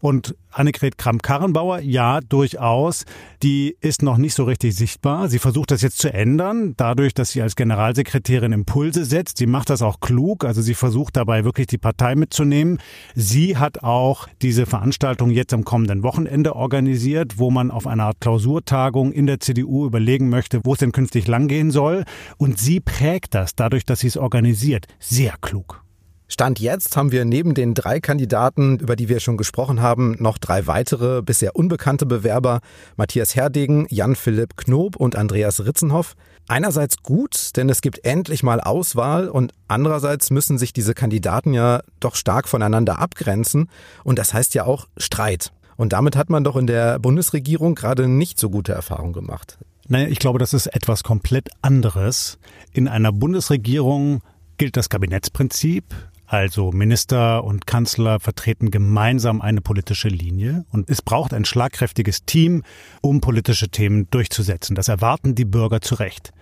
Und 0.00 0.34
Annegret 0.50 0.98
Kramp-Karrenbauer, 0.98 1.80
ja, 1.80 2.20
durchaus, 2.20 3.04
die 3.42 3.76
ist 3.80 4.02
noch 4.02 4.16
nicht 4.16 4.34
so 4.34 4.44
richtig 4.44 4.74
sichtbar. 4.74 5.28
Sie 5.28 5.38
versucht 5.38 5.70
das 5.70 5.82
jetzt 5.82 5.98
zu 5.98 6.12
ändern, 6.12 6.74
dadurch, 6.76 7.14
dass 7.14 7.30
sie 7.30 7.42
als 7.42 7.56
Generalsekretärin 7.56 8.52
Impulse 8.52 9.04
setzt. 9.04 9.38
Sie 9.38 9.46
macht 9.46 9.70
das 9.70 9.82
auch 9.82 10.00
klug, 10.00 10.44
also 10.44 10.62
sie 10.62 10.74
versucht 10.74 11.16
dabei 11.16 11.44
wirklich 11.44 11.66
die 11.66 11.78
Partei 11.78 12.14
mitzunehmen. 12.14 12.78
Sie 13.14 13.56
hat 13.56 13.82
auch 13.82 14.28
diese 14.42 14.66
Veranstaltung 14.66 15.30
jetzt 15.30 15.54
am 15.54 15.64
kommenden 15.64 16.02
Wochenende 16.02 16.56
organisiert, 16.56 17.38
wo 17.38 17.50
man 17.50 17.70
auf 17.70 17.86
einer 17.86 18.04
Art 18.04 18.20
Klausurtagung 18.20 19.12
in 19.12 19.26
der 19.26 19.40
CDU 19.40 19.86
überlegen 19.86 20.28
möchte, 20.28 20.60
wo 20.64 20.72
es 20.72 20.80
denn 20.80 20.92
künftig 20.92 21.28
langgehen 21.28 21.70
soll. 21.70 22.04
Und 22.38 22.58
sie 22.58 22.80
prägt 22.80 23.34
das 23.34 23.54
dadurch, 23.54 23.84
dass 23.84 24.00
sie 24.00 24.08
es 24.08 24.16
organisiert. 24.16 24.86
Sehr 24.98 25.34
klug. 25.40 25.82
Stand 26.32 26.60
jetzt 26.60 26.96
haben 26.96 27.10
wir 27.10 27.24
neben 27.24 27.54
den 27.54 27.74
drei 27.74 27.98
Kandidaten, 27.98 28.78
über 28.78 28.94
die 28.94 29.08
wir 29.08 29.18
schon 29.18 29.36
gesprochen 29.36 29.82
haben, 29.82 30.14
noch 30.20 30.38
drei 30.38 30.68
weitere 30.68 31.22
bisher 31.22 31.56
unbekannte 31.56 32.06
Bewerber, 32.06 32.60
Matthias 32.96 33.34
Herdegen, 33.34 33.86
Jan-Philipp 33.90 34.56
Knob 34.56 34.94
und 34.94 35.16
Andreas 35.16 35.64
Ritzenhoff. 35.66 36.14
Einerseits 36.46 37.02
gut, 37.02 37.56
denn 37.56 37.68
es 37.68 37.80
gibt 37.80 38.04
endlich 38.04 38.44
mal 38.44 38.60
Auswahl 38.60 39.28
und 39.28 39.52
andererseits 39.66 40.30
müssen 40.30 40.56
sich 40.56 40.72
diese 40.72 40.94
Kandidaten 40.94 41.52
ja 41.52 41.80
doch 41.98 42.14
stark 42.14 42.48
voneinander 42.48 43.00
abgrenzen 43.00 43.68
und 44.04 44.16
das 44.16 44.32
heißt 44.32 44.54
ja 44.54 44.64
auch 44.64 44.86
Streit. 44.96 45.50
Und 45.76 45.92
damit 45.92 46.14
hat 46.14 46.30
man 46.30 46.44
doch 46.44 46.54
in 46.54 46.68
der 46.68 47.00
Bundesregierung 47.00 47.74
gerade 47.74 48.06
nicht 48.06 48.38
so 48.38 48.50
gute 48.50 48.72
Erfahrungen 48.72 49.14
gemacht. 49.14 49.58
Naja, 49.88 50.06
ich 50.06 50.20
glaube, 50.20 50.38
das 50.38 50.54
ist 50.54 50.68
etwas 50.68 51.02
komplett 51.02 51.48
anderes. 51.60 52.38
In 52.72 52.86
einer 52.86 53.10
Bundesregierung 53.10 54.22
gilt 54.58 54.76
das 54.76 54.90
Kabinettsprinzip. 54.90 55.86
Also 56.30 56.70
Minister 56.70 57.42
und 57.42 57.66
Kanzler 57.66 58.20
vertreten 58.20 58.70
gemeinsam 58.70 59.40
eine 59.40 59.60
politische 59.60 60.06
Linie 60.06 60.64
und 60.70 60.88
es 60.88 61.02
braucht 61.02 61.34
ein 61.34 61.44
schlagkräftiges 61.44 62.24
Team, 62.24 62.62
um 63.00 63.20
politische 63.20 63.68
Themen 63.68 64.06
durchzusetzen. 64.12 64.76
Das 64.76 64.86
erwarten 64.86 65.34
die 65.34 65.44
Bürger 65.44 65.80
zu 65.80 65.96
Recht. 65.96 66.32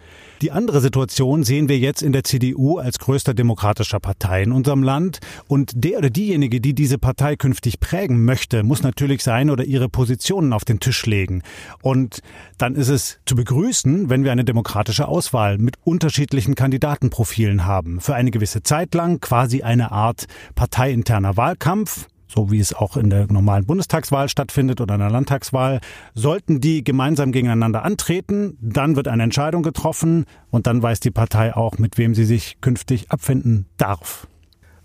Die 0.43 0.53
andere 0.53 0.81
Situation 0.81 1.43
sehen 1.43 1.69
wir 1.69 1.79
jetzt 1.79 2.01
in 2.01 2.13
der 2.13 2.23
CDU 2.23 2.79
als 2.79 3.01
größter 3.01 3.35
demokratischer 3.35 3.99
Partei 3.99 4.45
in 4.45 4.53
unserem 4.53 4.85
Land. 4.85 5.19
Und 5.49 5.73
der 5.75 5.99
oder 5.99 6.11
diejenige, 6.11 6.61
die 6.61 6.75
diese 6.75 6.97
Partei 6.97 7.35
künftig 7.35 7.81
prägen 7.81 8.25
möchte, 8.25 8.63
muss 8.63 8.83
natürlich 8.83 9.25
seine 9.25 9.53
oder 9.53 9.65
ihre 9.65 9.89
Positionen 9.89 10.53
auf 10.53 10.65
den 10.65 10.79
Tisch 10.79 11.07
legen. 11.07 11.43
Und 11.83 12.21
dann 12.57 12.77
ist 12.77 12.89
es 12.89 13.19
zu 13.27 13.35
begrüßen, 13.35 14.11
wenn 14.11 14.23
wir 14.23 14.31
eine 14.31 14.45
demokratische 14.45 15.09
Auswahl 15.09 15.59
mit 15.59 15.75
unterschiedlichen 15.83 16.55
Kandidatenprofilen 16.55 17.67
haben. 17.67 18.01
Für 18.01 18.15
eine 18.15 18.31
gewisse 18.31 18.63
Zeit 18.63 18.95
lang 18.95 19.21
quasi 19.21 19.63
eine 19.81 19.93
Art 19.93 20.27
parteiinterner 20.55 21.37
Wahlkampf 21.37 22.09
so 22.29 22.51
wie 22.51 22.61
es 22.61 22.75
auch 22.75 22.97
in 22.97 23.11
der 23.11 23.27
normalen 23.33 23.65
Bundestagswahl 23.65 24.29
stattfindet 24.29 24.81
oder 24.81 24.95
in 24.95 25.01
der 25.01 25.11
Landtagswahl, 25.11 25.81
sollten 26.15 26.61
die 26.61 26.85
gemeinsam 26.85 27.33
gegeneinander 27.33 27.85
antreten, 27.85 28.57
dann 28.61 28.97
wird 28.97 29.09
eine 29.09 29.23
Entscheidung 29.23 29.63
getroffen 29.63 30.27
und 30.51 30.67
dann 30.67 30.83
weiß 30.83 31.01
die 31.01 31.11
Partei 31.11 31.57
auch, 31.57 31.79
mit 31.79 31.97
wem 31.99 32.15
sie 32.15 32.27
sich 32.27 32.61
künftig 32.61 33.11
abfinden 33.11 33.67
darf. 33.79 34.29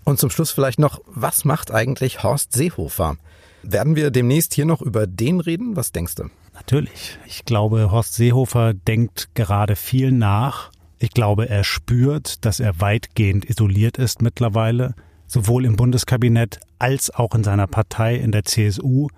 Und 0.04 0.18
zum 0.18 0.30
Schluss 0.30 0.50
vielleicht 0.50 0.78
noch, 0.78 1.00
was 1.06 1.44
macht 1.44 1.70
eigentlich 1.70 2.22
Horst 2.22 2.52
Seehofer? 2.52 3.16
Werden 3.62 3.96
wir 3.96 4.10
demnächst 4.10 4.52
hier 4.54 4.66
noch 4.66 4.82
über 4.82 5.06
den 5.06 5.40
reden? 5.40 5.76
Was 5.76 5.92
denkst 5.92 6.16
du? 6.16 6.24
Natürlich. 6.52 7.18
Ich 7.26 7.44
glaube, 7.46 7.90
Horst 7.90 8.14
Seehofer 8.14 8.74
denkt 8.74 9.34
gerade 9.34 9.76
viel 9.76 10.12
nach. 10.12 10.70
Ich 11.04 11.10
glaube, 11.10 11.50
er 11.50 11.64
spürt, 11.64 12.46
dass 12.46 12.60
er 12.60 12.80
weitgehend 12.80 13.44
isoliert 13.44 13.98
ist 13.98 14.22
mittlerweile 14.22 14.94
sowohl 15.26 15.66
im 15.66 15.76
Bundeskabinett 15.76 16.60
als 16.78 17.10
auch 17.10 17.34
in 17.34 17.44
seiner 17.44 17.66
Partei, 17.66 18.16
in 18.16 18.32
der 18.32 18.44
CSU. 18.44 19.08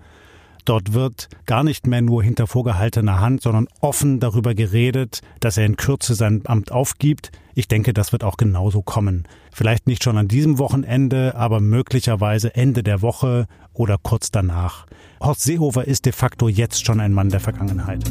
Dort 0.65 0.91
wird 0.91 1.29
gar 1.45 1.63
nicht 1.63 1.87
mehr 1.87 2.01
nur 2.01 2.21
hinter 2.21 2.45
vorgehaltener 2.45 3.21
Hand, 3.21 3.41
sondern 3.41 3.69
offen 3.79 4.19
darüber 4.19 4.53
geredet, 4.53 5.21
dass 5.39 5.55
er 5.55 5.65
in 5.65 5.77
Kürze 5.77 6.13
sein 6.13 6.41
Amt 6.43 6.73
aufgibt. 6.73 7.31
Ich 7.55 7.69
denke, 7.69 7.93
das 7.93 8.11
wird 8.11 8.25
auch 8.25 8.35
genauso 8.35 8.81
kommen. 8.81 9.25
Vielleicht 9.53 9.87
nicht 9.87 10.03
schon 10.03 10.17
an 10.17 10.27
diesem 10.27 10.59
Wochenende, 10.59 11.35
aber 11.37 11.61
möglicherweise 11.61 12.53
Ende 12.53 12.83
der 12.83 13.01
Woche 13.01 13.47
oder 13.71 13.97
kurz 13.97 14.29
danach. 14.29 14.87
Horst 15.21 15.43
Seehofer 15.43 15.87
ist 15.87 16.05
de 16.05 16.11
facto 16.11 16.49
jetzt 16.49 16.85
schon 16.85 16.99
ein 16.99 17.13
Mann 17.13 17.29
der 17.29 17.39
Vergangenheit. 17.39 18.03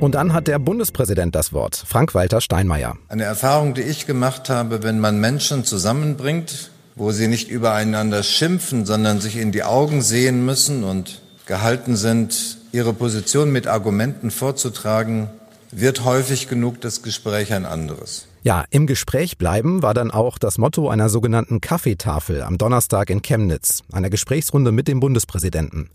Und 0.00 0.14
dann 0.14 0.32
hat 0.32 0.46
der 0.46 0.60
Bundespräsident 0.60 1.34
das 1.34 1.52
Wort, 1.52 1.74
Frank-Walter 1.74 2.40
Steinmeier. 2.40 2.96
Eine 3.08 3.24
Erfahrung, 3.24 3.74
die 3.74 3.82
ich 3.82 4.06
gemacht 4.06 4.48
habe, 4.48 4.84
wenn 4.84 5.00
man 5.00 5.18
Menschen 5.18 5.64
zusammenbringt, 5.64 6.70
wo 6.94 7.10
sie 7.10 7.26
nicht 7.26 7.50
übereinander 7.50 8.22
schimpfen, 8.22 8.86
sondern 8.86 9.20
sich 9.20 9.36
in 9.36 9.50
die 9.50 9.64
Augen 9.64 10.00
sehen 10.00 10.44
müssen 10.44 10.84
und 10.84 11.20
gehalten 11.46 11.96
sind, 11.96 12.58
ihre 12.70 12.92
Position 12.92 13.50
mit 13.50 13.66
Argumenten 13.66 14.30
vorzutragen, 14.30 15.30
wird 15.72 16.04
häufig 16.04 16.48
genug 16.48 16.80
das 16.80 17.02
Gespräch 17.02 17.52
ein 17.52 17.66
anderes. 17.66 18.28
Ja, 18.44 18.64
im 18.70 18.86
Gespräch 18.86 19.36
bleiben 19.36 19.82
war 19.82 19.94
dann 19.94 20.12
auch 20.12 20.38
das 20.38 20.58
Motto 20.58 20.88
einer 20.88 21.08
sogenannten 21.08 21.60
Kaffeetafel 21.60 22.42
am 22.42 22.56
Donnerstag 22.56 23.10
in 23.10 23.20
Chemnitz, 23.20 23.82
einer 23.90 24.10
Gesprächsrunde 24.10 24.70
mit 24.70 24.86
dem 24.86 25.00
Bundespräsidenten. 25.00 25.90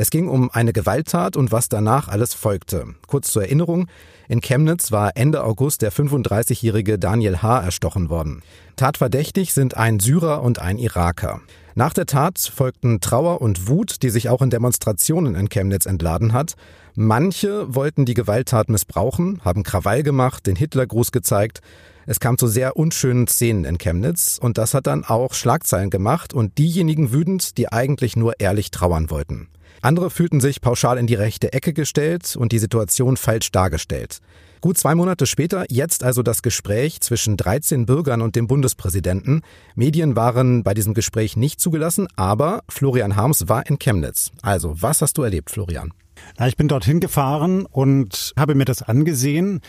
Es 0.00 0.08
ging 0.08 0.30
um 0.30 0.50
eine 0.50 0.72
Gewalttat 0.72 1.36
und 1.36 1.52
was 1.52 1.68
danach 1.68 2.08
alles 2.08 2.32
folgte. 2.32 2.86
Kurz 3.06 3.30
zur 3.32 3.42
Erinnerung, 3.42 3.86
in 4.30 4.40
Chemnitz 4.40 4.92
war 4.92 5.14
Ende 5.14 5.44
August 5.44 5.82
der 5.82 5.92
35-jährige 5.92 6.98
Daniel 6.98 7.42
H. 7.42 7.60
erstochen 7.60 8.08
worden. 8.08 8.40
Tatverdächtig 8.76 9.52
sind 9.52 9.76
ein 9.76 10.00
Syrer 10.00 10.40
und 10.40 10.58
ein 10.58 10.78
Iraker. 10.78 11.42
Nach 11.74 11.92
der 11.92 12.06
Tat 12.06 12.38
folgten 12.38 13.00
Trauer 13.02 13.42
und 13.42 13.68
Wut, 13.68 14.02
die 14.02 14.08
sich 14.08 14.30
auch 14.30 14.40
in 14.40 14.48
Demonstrationen 14.48 15.34
in 15.34 15.50
Chemnitz 15.50 15.84
entladen 15.84 16.32
hat. 16.32 16.54
Manche 16.94 17.74
wollten 17.74 18.06
die 18.06 18.14
Gewalttat 18.14 18.70
missbrauchen, 18.70 19.42
haben 19.44 19.64
Krawall 19.64 20.02
gemacht, 20.02 20.46
den 20.46 20.56
Hitlergruß 20.56 21.12
gezeigt. 21.12 21.60
Es 22.06 22.20
kam 22.20 22.38
zu 22.38 22.46
sehr 22.46 22.78
unschönen 22.78 23.26
Szenen 23.26 23.66
in 23.66 23.76
Chemnitz 23.76 24.38
und 24.40 24.56
das 24.56 24.72
hat 24.72 24.86
dann 24.86 25.04
auch 25.04 25.34
Schlagzeilen 25.34 25.90
gemacht 25.90 26.32
und 26.32 26.56
diejenigen 26.56 27.12
wütend, 27.12 27.58
die 27.58 27.70
eigentlich 27.70 28.16
nur 28.16 28.40
ehrlich 28.40 28.70
trauern 28.70 29.10
wollten. 29.10 29.50
Andere 29.82 30.10
fühlten 30.10 30.40
sich 30.40 30.60
pauschal 30.60 30.98
in 30.98 31.06
die 31.06 31.14
rechte 31.14 31.54
Ecke 31.54 31.72
gestellt 31.72 32.36
und 32.36 32.52
die 32.52 32.58
Situation 32.58 33.16
falsch 33.16 33.50
dargestellt. 33.50 34.18
Gut 34.60 34.76
zwei 34.76 34.94
Monate 34.94 35.24
später, 35.24 35.64
jetzt 35.70 36.04
also 36.04 36.22
das 36.22 36.42
Gespräch 36.42 37.00
zwischen 37.00 37.38
13 37.38 37.86
Bürgern 37.86 38.20
und 38.20 38.36
dem 38.36 38.46
Bundespräsidenten. 38.46 39.40
Medien 39.74 40.16
waren 40.16 40.64
bei 40.64 40.74
diesem 40.74 40.92
Gespräch 40.92 41.34
nicht 41.34 41.60
zugelassen, 41.60 42.08
aber 42.14 42.60
Florian 42.68 43.16
Harms 43.16 43.48
war 43.48 43.66
in 43.66 43.78
Chemnitz. 43.78 44.32
Also, 44.42 44.74
was 44.82 45.00
hast 45.00 45.16
du 45.16 45.22
erlebt, 45.22 45.48
Florian? 45.48 45.94
Na, 46.38 46.46
ich 46.46 46.58
bin 46.58 46.68
dorthin 46.68 47.00
gefahren 47.00 47.64
und 47.64 48.34
habe 48.36 48.54
mir 48.54 48.66
das 48.66 48.82
angesehen. 48.82 49.62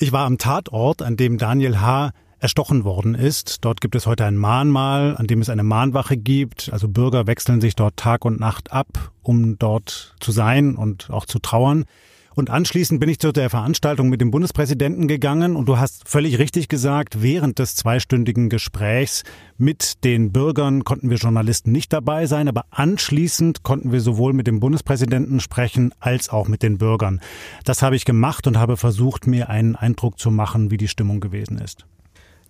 Ich 0.00 0.10
war 0.10 0.26
am 0.26 0.38
Tatort, 0.38 1.00
an 1.00 1.16
dem 1.16 1.38
Daniel 1.38 1.80
H 1.80 2.10
erstochen 2.44 2.84
worden 2.84 3.14
ist. 3.14 3.64
Dort 3.64 3.80
gibt 3.80 3.94
es 3.94 4.06
heute 4.06 4.26
ein 4.26 4.36
Mahnmal, 4.36 5.16
an 5.16 5.26
dem 5.26 5.40
es 5.40 5.48
eine 5.48 5.62
Mahnwache 5.62 6.18
gibt. 6.18 6.68
Also 6.74 6.88
Bürger 6.88 7.26
wechseln 7.26 7.62
sich 7.62 7.74
dort 7.74 7.96
Tag 7.96 8.26
und 8.26 8.38
Nacht 8.38 8.70
ab, 8.70 9.12
um 9.22 9.58
dort 9.58 10.14
zu 10.20 10.30
sein 10.30 10.76
und 10.76 11.08
auch 11.08 11.24
zu 11.24 11.38
trauern. 11.38 11.86
Und 12.34 12.50
anschließend 12.50 13.00
bin 13.00 13.08
ich 13.08 13.18
zu 13.18 13.32
der 13.32 13.48
Veranstaltung 13.48 14.10
mit 14.10 14.20
dem 14.20 14.30
Bundespräsidenten 14.30 15.08
gegangen 15.08 15.56
und 15.56 15.70
du 15.70 15.78
hast 15.78 16.06
völlig 16.06 16.38
richtig 16.38 16.68
gesagt, 16.68 17.22
während 17.22 17.58
des 17.58 17.76
zweistündigen 17.76 18.50
Gesprächs 18.50 19.22
mit 19.56 20.04
den 20.04 20.30
Bürgern 20.30 20.84
konnten 20.84 21.08
wir 21.08 21.16
Journalisten 21.16 21.72
nicht 21.72 21.94
dabei 21.94 22.26
sein, 22.26 22.46
aber 22.46 22.66
anschließend 22.70 23.62
konnten 23.62 23.90
wir 23.90 24.02
sowohl 24.02 24.34
mit 24.34 24.46
dem 24.46 24.60
Bundespräsidenten 24.60 25.40
sprechen 25.40 25.94
als 25.98 26.28
auch 26.28 26.46
mit 26.46 26.62
den 26.62 26.76
Bürgern. 26.76 27.22
Das 27.64 27.80
habe 27.80 27.96
ich 27.96 28.04
gemacht 28.04 28.46
und 28.46 28.58
habe 28.58 28.76
versucht, 28.76 29.26
mir 29.26 29.48
einen 29.48 29.76
Eindruck 29.76 30.18
zu 30.18 30.30
machen, 30.30 30.70
wie 30.70 30.76
die 30.76 30.88
Stimmung 30.88 31.20
gewesen 31.20 31.56
ist. 31.56 31.86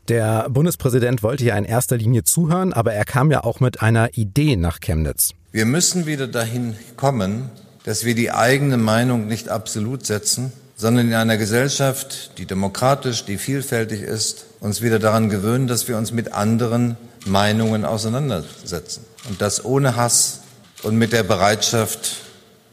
Der 0.08 0.50
Bundespräsident 0.50 1.22
wollte 1.22 1.44
ja 1.44 1.56
in 1.56 1.64
erster 1.64 1.96
Linie 1.96 2.24
zuhören, 2.24 2.74
aber 2.74 2.92
er 2.92 3.06
kam 3.06 3.30
ja 3.30 3.42
auch 3.42 3.60
mit 3.60 3.80
einer 3.80 4.18
Idee 4.18 4.56
nach 4.56 4.80
Chemnitz. 4.80 5.30
Wir 5.50 5.64
müssen 5.64 6.04
wieder 6.04 6.28
dahin 6.28 6.76
kommen, 6.96 7.48
dass 7.84 8.04
wir 8.04 8.14
die 8.14 8.30
eigene 8.30 8.76
Meinung 8.76 9.26
nicht 9.28 9.48
absolut 9.48 10.04
setzen, 10.04 10.52
sondern 10.76 11.08
in 11.08 11.14
einer 11.14 11.38
Gesellschaft, 11.38 12.32
die 12.36 12.44
demokratisch, 12.44 13.24
die 13.24 13.38
vielfältig 13.38 14.02
ist, 14.02 14.44
uns 14.60 14.82
wieder 14.82 14.98
daran 14.98 15.30
gewöhnen, 15.30 15.68
dass 15.68 15.88
wir 15.88 15.96
uns 15.96 16.12
mit 16.12 16.34
anderen 16.34 16.96
Meinungen 17.24 17.86
auseinandersetzen. 17.86 19.04
Und 19.28 19.40
das 19.40 19.64
ohne 19.64 19.96
Hass 19.96 20.40
und 20.82 20.98
mit 20.98 21.14
der 21.14 21.22
Bereitschaft, 21.22 22.16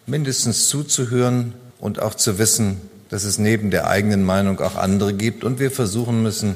mindestens 0.05 0.67
zuzuhören 0.67 1.53
und 1.79 2.01
auch 2.01 2.15
zu 2.15 2.37
wissen, 2.39 2.81
dass 3.09 3.23
es 3.23 3.37
neben 3.37 3.71
der 3.71 3.87
eigenen 3.87 4.23
Meinung 4.23 4.59
auch 4.59 4.75
andere 4.75 5.13
gibt. 5.13 5.45
Und 5.45 5.59
wir 5.59 5.71
versuchen 5.71 6.23
müssen, 6.23 6.55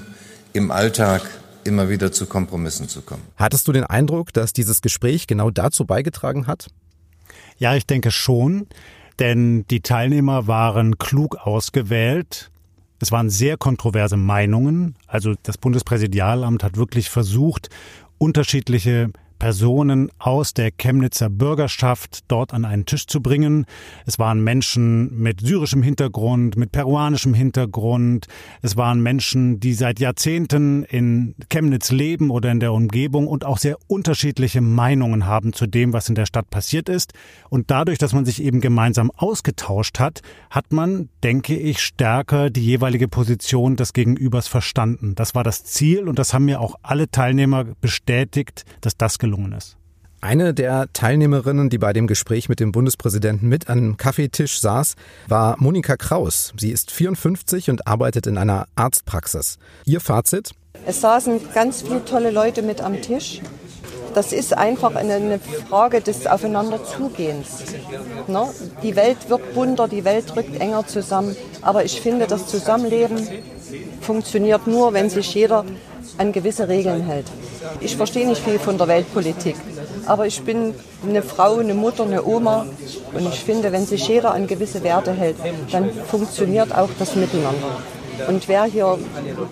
im 0.55 0.71
Alltag 0.71 1.21
immer 1.65 1.89
wieder 1.89 2.11
zu 2.11 2.25
Kompromissen 2.27 2.87
zu 2.87 3.01
kommen. 3.01 3.23
Hattest 3.35 3.67
du 3.67 3.71
den 3.71 3.83
Eindruck, 3.83 4.31
dass 4.33 4.53
dieses 4.53 4.81
Gespräch 4.81 5.27
genau 5.27 5.49
dazu 5.49 5.85
beigetragen 5.85 6.47
hat? 6.47 6.67
Ja, 7.57 7.75
ich 7.75 7.85
denke 7.85 8.11
schon, 8.11 8.67
denn 9.19 9.65
die 9.67 9.81
Teilnehmer 9.81 10.47
waren 10.47 10.97
klug 10.97 11.35
ausgewählt. 11.35 12.51
Es 12.99 13.11
waren 13.11 13.29
sehr 13.29 13.57
kontroverse 13.57 14.17
Meinungen. 14.17 14.95
Also 15.07 15.33
das 15.43 15.57
Bundespräsidialamt 15.57 16.63
hat 16.63 16.77
wirklich 16.77 17.09
versucht, 17.09 17.69
unterschiedliche 18.17 19.11
Personen 19.39 20.09
aus 20.17 20.53
der 20.53 20.71
Chemnitzer 20.71 21.29
Bürgerschaft 21.29 22.23
dort 22.27 22.53
an 22.53 22.65
einen 22.65 22.85
Tisch 22.85 23.07
zu 23.07 23.21
bringen. 23.21 23.65
Es 24.05 24.19
waren 24.19 24.43
Menschen 24.43 25.15
mit 25.21 25.41
syrischem 25.41 25.83
Hintergrund, 25.83 26.57
mit 26.57 26.71
peruanischem 26.71 27.33
Hintergrund. 27.33 28.27
Es 28.61 28.75
waren 28.77 29.01
Menschen, 29.01 29.59
die 29.59 29.73
seit 29.73 29.99
Jahrzehnten 29.99 30.83
in 30.83 31.35
Chemnitz 31.49 31.91
leben 31.91 32.29
oder 32.29 32.51
in 32.51 32.59
der 32.59 32.73
Umgebung 32.73 33.27
und 33.27 33.45
auch 33.45 33.57
sehr 33.57 33.77
unterschiedliche 33.87 34.61
Meinungen 34.61 35.25
haben 35.25 35.53
zu 35.53 35.67
dem, 35.67 35.93
was 35.93 36.09
in 36.09 36.15
der 36.15 36.25
Stadt 36.25 36.49
passiert 36.49 36.89
ist. 36.89 37.13
Und 37.49 37.71
dadurch, 37.71 37.97
dass 37.97 38.13
man 38.13 38.25
sich 38.25 38.41
eben 38.41 38.61
gemeinsam 38.61 39.11
ausgetauscht 39.11 39.99
hat, 39.99 40.21
hat 40.49 40.71
man, 40.71 41.09
denke 41.23 41.55
ich, 41.55 41.81
stärker 41.81 42.49
die 42.49 42.65
jeweilige 42.65 43.07
Position 43.07 43.75
des 43.75 43.93
Gegenübers 43.93 44.47
verstanden. 44.47 45.15
Das 45.15 45.35
war 45.35 45.43
das 45.43 45.63
Ziel 45.63 46.07
und 46.07 46.17
das 46.19 46.33
haben 46.33 46.45
mir 46.45 46.61
auch 46.61 46.75
alle 46.81 47.09
Teilnehmer 47.09 47.65
bestätigt, 47.81 48.65
dass 48.81 48.97
das 48.97 49.19
gelungen 49.19 49.34
ist. 49.53 49.77
Eine 50.21 50.53
der 50.55 50.87
Teilnehmerinnen, 50.91 51.69
die 51.69 51.77
bei 51.77 51.93
dem 51.93 52.07
Gespräch 52.07 52.49
mit 52.49 52.59
dem 52.59 52.71
Bundespräsidenten 52.71 53.47
mit 53.47 53.69
am 53.69 53.95
Kaffeetisch 53.95 54.59
saß, 54.59 54.95
war 55.27 55.55
Monika 55.59 55.97
Kraus. 55.97 56.51
Sie 56.57 56.71
ist 56.71 56.89
54 56.89 57.69
und 57.69 57.85
arbeitet 57.85 58.25
in 58.25 58.37
einer 58.37 58.65
Arztpraxis. 58.75 59.59
Ihr 59.85 59.99
Fazit? 59.99 60.51
Es 60.87 61.01
saßen 61.01 61.39
ganz 61.53 61.83
viele 61.83 62.03
tolle 62.05 62.31
Leute 62.31 62.63
mit 62.63 62.81
am 62.81 63.01
Tisch. 63.01 63.41
Das 64.15 64.31
ist 64.31 64.57
einfach 64.57 64.95
eine, 64.95 65.39
Frage 65.69 65.99
des 65.99 66.25
Aufeinanderzugehens. 66.25 67.65
Ne? 68.27 68.47
Die 68.81 68.95
Welt 68.95 69.29
wird 69.29 69.53
bunter, 69.53 69.87
die 69.87 70.05
Welt 70.05 70.35
rückt 70.35 70.59
enger 70.59 70.87
zusammen. 70.87 71.35
Aber 71.61 71.83
ich 71.83 71.99
finde, 71.99 72.25
das 72.25 72.47
Zusammenleben 72.47 73.27
funktioniert 74.01 74.67
nur, 74.67 74.93
wenn 74.93 75.09
sich 75.09 75.33
jeder 75.35 75.65
an 76.17 76.31
gewisse 76.31 76.67
Regeln 76.67 77.03
hält. 77.03 77.25
Ich 77.79 77.95
verstehe 77.95 78.27
nicht 78.27 78.43
viel 78.43 78.59
von 78.59 78.77
der 78.77 78.87
Weltpolitik, 78.87 79.55
aber 80.05 80.27
ich 80.27 80.41
bin 80.41 80.73
eine 81.03 81.21
Frau, 81.21 81.57
eine 81.57 81.73
Mutter, 81.73 82.03
eine 82.03 82.25
Oma 82.25 82.65
und 83.13 83.27
ich 83.27 83.39
finde, 83.39 83.71
wenn 83.71 83.85
sich 83.85 84.07
jeder 84.07 84.33
an 84.33 84.47
gewisse 84.47 84.83
Werte 84.83 85.13
hält, 85.13 85.37
dann 85.71 85.91
funktioniert 85.91 86.73
auch 86.75 86.89
das 86.99 87.15
Miteinander. 87.15 87.77
Und 88.27 88.47
wer 88.47 88.63
hier 88.63 88.97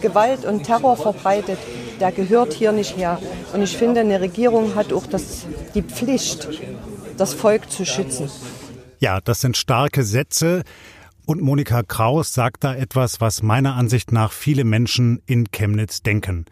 Gewalt 0.02 0.46
und 0.46 0.64
Terror 0.64 0.96
verbreitet, 0.96 1.60
der 2.00 2.12
gehört 2.12 2.54
hier 2.54 2.72
nicht 2.72 2.98
her. 2.98 3.20
Und 3.54 3.62
ich 3.62 3.78
finde, 3.78 4.02
eine 4.02 4.22
Regierung 4.22 4.76
hat 4.76 4.94
auch 4.94 5.06
das, 5.06 5.46
die 5.76 5.82
Pflicht, 5.82 6.48
das 7.18 7.34
Volk 7.34 7.70
zu 7.70 7.86
schützen. 7.86 8.30
Ja, 9.00 9.20
das 9.22 9.42
sind 9.42 9.58
starke 9.58 10.04
Sätze. 10.04 10.64
Und 11.26 11.42
Monika 11.42 11.84
Kraus 11.84 12.34
sagt 12.34 12.64
da 12.64 12.76
etwas, 12.76 13.22
was 13.22 13.42
meiner 13.42 13.76
Ansicht 13.76 14.12
nach 14.12 14.32
viele 14.32 14.66
Menschen 14.66 15.22
in 15.26 15.52
Chemnitz 15.52 16.02
denken. 16.02 16.46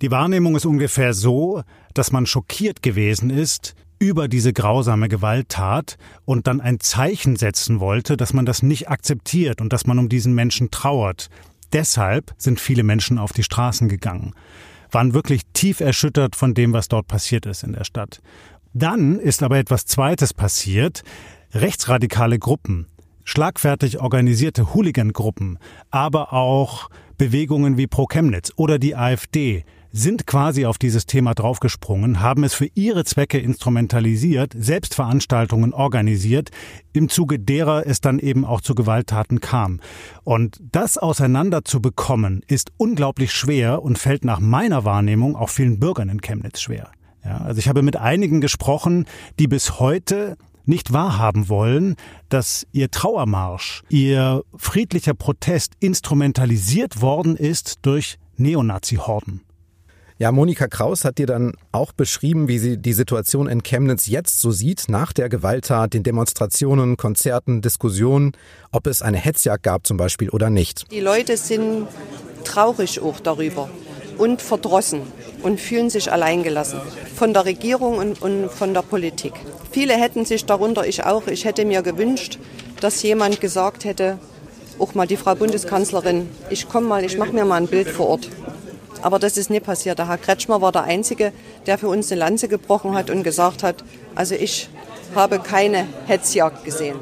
Die 0.00 0.10
Wahrnehmung 0.10 0.56
ist 0.56 0.64
ungefähr 0.64 1.12
so, 1.12 1.62
dass 1.92 2.12
man 2.12 2.24
schockiert 2.24 2.82
gewesen 2.82 3.30
ist 3.30 3.74
über 3.98 4.28
diese 4.28 4.52
grausame 4.52 5.08
Gewalttat 5.08 5.98
und 6.24 6.46
dann 6.46 6.60
ein 6.60 6.80
Zeichen 6.80 7.36
setzen 7.36 7.80
wollte, 7.80 8.16
dass 8.16 8.32
man 8.32 8.46
das 8.46 8.62
nicht 8.62 8.88
akzeptiert 8.88 9.60
und 9.60 9.72
dass 9.72 9.86
man 9.86 9.98
um 9.98 10.08
diesen 10.08 10.34
Menschen 10.34 10.70
trauert. 10.70 11.28
Deshalb 11.72 12.32
sind 12.38 12.60
viele 12.60 12.84
Menschen 12.84 13.18
auf 13.18 13.32
die 13.32 13.42
Straßen 13.42 13.88
gegangen, 13.88 14.34
waren 14.90 15.14
wirklich 15.14 15.42
tief 15.52 15.80
erschüttert 15.80 16.36
von 16.36 16.54
dem, 16.54 16.72
was 16.72 16.88
dort 16.88 17.08
passiert 17.08 17.44
ist 17.44 17.64
in 17.64 17.72
der 17.72 17.84
Stadt. 17.84 18.20
Dann 18.72 19.18
ist 19.18 19.42
aber 19.42 19.58
etwas 19.58 19.84
Zweites 19.84 20.32
passiert. 20.32 21.02
Rechtsradikale 21.52 22.38
Gruppen, 22.38 22.86
schlagfertig 23.28 24.00
organisierte 24.00 24.72
Hooligan-Gruppen, 24.72 25.58
aber 25.90 26.32
auch 26.32 26.88
Bewegungen 27.18 27.76
wie 27.76 27.86
Pro 27.86 28.06
Chemnitz 28.06 28.52
oder 28.56 28.78
die 28.78 28.96
AfD 28.96 29.64
sind 29.92 30.26
quasi 30.26 30.64
auf 30.64 30.78
dieses 30.78 31.04
Thema 31.04 31.34
draufgesprungen, 31.34 32.20
haben 32.20 32.42
es 32.42 32.54
für 32.54 32.68
ihre 32.74 33.04
Zwecke 33.04 33.38
instrumentalisiert, 33.38 34.54
selbst 34.56 34.94
Veranstaltungen 34.94 35.74
organisiert, 35.74 36.50
im 36.94 37.10
Zuge 37.10 37.38
derer 37.38 37.86
es 37.86 38.00
dann 38.00 38.18
eben 38.18 38.46
auch 38.46 38.62
zu 38.62 38.74
Gewalttaten 38.74 39.40
kam. 39.40 39.80
Und 40.24 40.58
das 40.72 40.96
auseinander 40.96 41.64
zu 41.64 41.82
bekommen, 41.82 42.42
ist 42.46 42.72
unglaublich 42.78 43.32
schwer 43.32 43.82
und 43.82 43.98
fällt 43.98 44.24
nach 44.24 44.40
meiner 44.40 44.84
Wahrnehmung 44.84 45.36
auch 45.36 45.50
vielen 45.50 45.78
Bürgern 45.78 46.08
in 46.08 46.22
Chemnitz 46.22 46.62
schwer. 46.62 46.90
Ja, 47.24 47.38
also 47.38 47.58
ich 47.58 47.68
habe 47.68 47.82
mit 47.82 47.96
einigen 47.96 48.40
gesprochen, 48.40 49.04
die 49.38 49.48
bis 49.48 49.80
heute 49.80 50.38
nicht 50.68 50.92
wahrhaben 50.92 51.48
wollen, 51.48 51.96
dass 52.28 52.66
ihr 52.72 52.90
Trauermarsch, 52.90 53.82
ihr 53.88 54.42
friedlicher 54.56 55.14
Protest 55.14 55.72
instrumentalisiert 55.80 57.00
worden 57.00 57.36
ist 57.36 57.78
durch 57.82 58.18
Neonazi-Horden. 58.36 59.42
Ja, 60.20 60.32
Monika 60.32 60.66
Kraus 60.66 61.04
hat 61.04 61.18
dir 61.18 61.26
dann 61.26 61.52
auch 61.70 61.92
beschrieben, 61.92 62.48
wie 62.48 62.58
sie 62.58 62.76
die 62.76 62.92
Situation 62.92 63.46
in 63.46 63.62
Chemnitz 63.62 64.06
jetzt 64.06 64.40
so 64.40 64.50
sieht, 64.50 64.88
nach 64.88 65.12
der 65.12 65.28
Gewalttat, 65.28 65.94
den 65.94 66.02
Demonstrationen, 66.02 66.96
Konzerten, 66.96 67.62
Diskussionen, 67.62 68.32
ob 68.72 68.88
es 68.88 69.00
eine 69.00 69.16
Hetzjagd 69.16 69.62
gab 69.62 69.86
zum 69.86 69.96
Beispiel 69.96 70.28
oder 70.30 70.50
nicht. 70.50 70.90
Die 70.90 70.98
Leute 70.98 71.36
sind 71.36 71.86
traurig 72.42 73.00
auch 73.00 73.20
darüber 73.20 73.70
und 74.18 74.42
verdrossen 74.42 75.02
und 75.42 75.60
fühlen 75.60 75.90
sich 75.90 76.10
alleingelassen 76.10 76.80
von 77.14 77.32
der 77.32 77.44
Regierung 77.44 77.98
und, 77.98 78.22
und 78.22 78.50
von 78.50 78.74
der 78.74 78.82
Politik. 78.82 79.32
Viele 79.70 79.94
hätten 79.94 80.24
sich 80.24 80.44
darunter, 80.44 80.86
ich 80.86 81.04
auch, 81.04 81.26
ich 81.26 81.44
hätte 81.44 81.64
mir 81.64 81.82
gewünscht, 81.82 82.38
dass 82.80 83.02
jemand 83.02 83.40
gesagt 83.40 83.84
hätte, 83.84 84.18
auch 84.78 84.94
mal 84.94 85.06
die 85.06 85.16
Frau 85.16 85.34
Bundeskanzlerin, 85.34 86.28
ich 86.50 86.68
komme 86.68 86.86
mal, 86.86 87.04
ich 87.04 87.18
mache 87.18 87.32
mir 87.32 87.44
mal 87.44 87.56
ein 87.56 87.66
Bild 87.66 87.88
vor 87.88 88.08
Ort. 88.08 88.28
Aber 89.02 89.18
das 89.18 89.36
ist 89.36 89.50
nicht 89.50 89.64
passiert. 89.64 89.98
Der 89.98 90.08
Herr 90.08 90.18
Kretschmer 90.18 90.60
war 90.60 90.72
der 90.72 90.84
Einzige, 90.84 91.32
der 91.66 91.78
für 91.78 91.88
uns 91.88 92.10
eine 92.10 92.20
Lanze 92.20 92.48
gebrochen 92.48 92.94
hat 92.94 93.10
und 93.10 93.22
gesagt 93.22 93.62
hat, 93.62 93.84
also 94.14 94.34
ich 94.34 94.68
habe 95.14 95.38
keine 95.38 95.86
Hetzjagd 96.06 96.64
gesehen. 96.64 96.98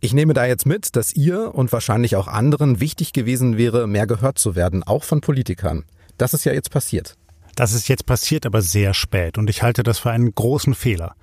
Ich 0.00 0.14
nehme 0.14 0.32
da 0.32 0.46
jetzt 0.46 0.64
mit, 0.64 0.96
dass 0.96 1.14
ihr 1.14 1.54
und 1.54 1.72
wahrscheinlich 1.72 2.16
auch 2.16 2.26
anderen 2.26 2.80
wichtig 2.80 3.12
gewesen 3.12 3.58
wäre, 3.58 3.86
mehr 3.86 4.06
gehört 4.06 4.38
zu 4.38 4.56
werden, 4.56 4.82
auch 4.82 5.04
von 5.04 5.20
Politikern. 5.20 5.84
Das 6.16 6.32
ist 6.34 6.44
ja 6.44 6.52
jetzt 6.52 6.70
passiert. 6.70 7.16
Das 7.54 7.72
ist 7.72 7.88
jetzt 7.88 8.06
passiert, 8.06 8.46
aber 8.46 8.62
sehr 8.62 8.94
spät. 8.94 9.38
Und 9.38 9.50
ich 9.50 9.62
halte 9.62 9.82
das 9.82 9.98
für 9.98 10.10
einen 10.10 10.34
großen 10.34 10.74
Fehler. 10.74 11.14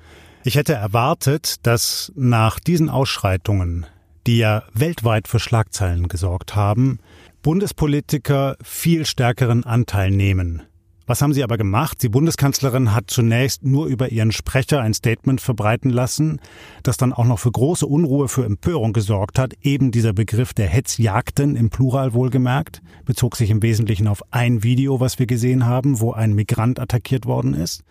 Ich 0.44 0.56
hätte 0.56 0.74
erwartet, 0.74 1.66
dass 1.66 2.12
nach 2.16 2.60
diesen 2.60 2.90
Ausschreitungen, 2.90 3.86
die 4.28 4.38
ja 4.38 4.64
weltweit 4.74 5.28
für 5.28 5.40
Schlagzeilen 5.40 6.08
gesorgt 6.08 6.56
haben, 6.56 7.00
Bundespolitiker 7.42 8.58
viel 8.62 9.06
stärkeren 9.06 9.64
Anteil 9.66 10.12
nehmen. 10.12 10.64
Was 11.10 11.22
haben 11.22 11.32
sie 11.32 11.42
aber 11.42 11.58
gemacht? 11.58 12.04
Die 12.04 12.10
Bundeskanzlerin 12.10 12.94
hat 12.94 13.10
zunächst 13.10 13.64
nur 13.64 13.86
über 13.86 14.10
ihren 14.12 14.34
Sprecher 14.34 14.82
ein 14.82 14.94
Statement 14.94 15.40
verbreiten 15.40 15.90
lassen, 15.90 16.42
das 16.84 16.98
dann 16.98 17.14
auch 17.14 17.24
noch 17.24 17.40
für 17.40 17.50
große 17.50 17.88
Unruhe, 17.88 18.28
für 18.28 18.44
Empörung 18.44 18.92
gesorgt 18.92 19.40
hat. 19.40 19.54
Eben 19.62 19.92
dieser 19.92 20.12
Begriff 20.12 20.54
der 20.54 20.68
Hetzjagden 20.68 21.56
im 21.56 21.70
Plural 21.70 22.14
wohlgemerkt, 22.14 22.82
bezog 23.06 23.38
sich 23.38 23.50
im 23.52 23.64
Wesentlichen 23.64 24.10
auf 24.10 24.22
ein 24.32 24.64
Video, 24.64 25.00
was 25.00 25.18
wir 25.18 25.28
gesehen 25.28 25.66
haben, 25.66 26.02
wo 26.02 26.12
ein 26.12 26.34
Migrant 26.34 26.78
attackiert 26.78 27.26
worden 27.26 27.54
ist. 27.54 27.86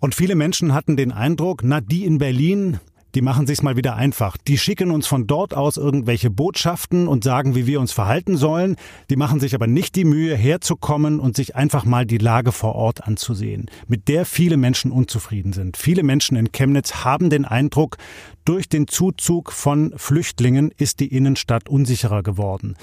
Und 0.00 0.14
viele 0.14 0.34
Menschen 0.34 0.72
hatten 0.72 0.96
den 0.96 1.12
Eindruck, 1.12 1.60
na, 1.62 1.82
die 1.82 2.06
in 2.06 2.16
Berlin, 2.16 2.80
die 3.14 3.22
machen 3.22 3.46
sich's 3.46 3.62
mal 3.62 3.76
wieder 3.76 3.96
einfach. 3.96 4.36
Die 4.36 4.58
schicken 4.58 4.90
uns 4.90 5.06
von 5.06 5.26
dort 5.26 5.54
aus 5.54 5.76
irgendwelche 5.76 6.30
Botschaften 6.30 7.08
und 7.08 7.24
sagen, 7.24 7.54
wie 7.54 7.66
wir 7.66 7.80
uns 7.80 7.92
verhalten 7.92 8.36
sollen. 8.36 8.76
Die 9.10 9.16
machen 9.16 9.40
sich 9.40 9.54
aber 9.54 9.66
nicht 9.66 9.96
die 9.96 10.04
Mühe, 10.04 10.34
herzukommen 10.34 11.20
und 11.20 11.36
sich 11.36 11.54
einfach 11.56 11.84
mal 11.84 12.06
die 12.06 12.18
Lage 12.18 12.52
vor 12.52 12.74
Ort 12.74 13.06
anzusehen, 13.06 13.66
mit 13.86 14.08
der 14.08 14.24
viele 14.24 14.56
Menschen 14.56 14.90
unzufrieden 14.90 15.52
sind. 15.52 15.76
Viele 15.76 16.02
Menschen 16.02 16.36
in 16.36 16.52
Chemnitz 16.52 17.04
haben 17.04 17.30
den 17.30 17.44
Eindruck, 17.44 17.98
durch 18.44 18.68
den 18.68 18.88
Zuzug 18.88 19.52
von 19.52 19.92
Flüchtlingen 19.96 20.72
ist 20.76 20.98
die 20.98 21.14
Innenstadt 21.14 21.68
unsicherer 21.68 22.24
geworden, 22.24 22.74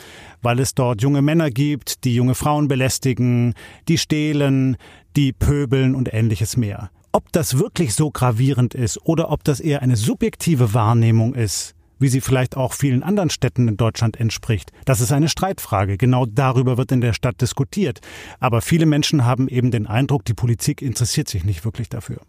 weil 0.41 0.59
es 0.59 0.73
dort 0.73 1.01
junge 1.01 1.21
Männer 1.21 1.51
gibt, 1.51 2.05
die 2.05 2.15
junge 2.15 2.33
Frauen 2.33 2.69
belästigen, 2.69 3.55
die 3.89 3.97
stehlen, 3.97 4.77
die 5.17 5.33
pöbeln 5.33 5.95
und 5.95 6.13
ähnliches 6.13 6.55
mehr. 6.55 6.91
Ob 7.11 7.31
das 7.31 7.57
wirklich 7.57 7.95
so 7.95 8.11
gravierend 8.11 8.75
ist 8.75 8.99
oder 9.03 9.31
ob 9.31 9.43
das 9.43 9.59
eher 9.59 9.81
eine 9.81 9.95
subjektive 9.95 10.73
Wahrnehmung 10.75 11.33
ist, 11.33 11.73
wie 11.97 12.07
sie 12.07 12.21
vielleicht 12.21 12.55
auch 12.55 12.73
vielen 12.73 13.03
anderen 13.03 13.29
Städten 13.29 13.67
in 13.67 13.77
Deutschland 13.77 14.19
entspricht, 14.19 14.71
das 14.85 15.01
ist 15.01 15.11
eine 15.11 15.27
Streitfrage. 15.27 15.97
Genau 15.97 16.25
darüber 16.25 16.77
wird 16.77 16.91
in 16.91 17.01
der 17.01 17.13
Stadt 17.13 17.41
diskutiert. 17.41 17.99
Aber 18.39 18.61
viele 18.61 18.85
Menschen 18.85 19.25
haben 19.25 19.47
eben 19.47 19.71
den 19.71 19.87
Eindruck, 19.87 20.23
die 20.23 20.33
Politik 20.33 20.81
interessiert 20.81 21.27
sich 21.27 21.43
nicht 21.43 21.65
wirklich 21.65 21.89
dafür. 21.89 22.21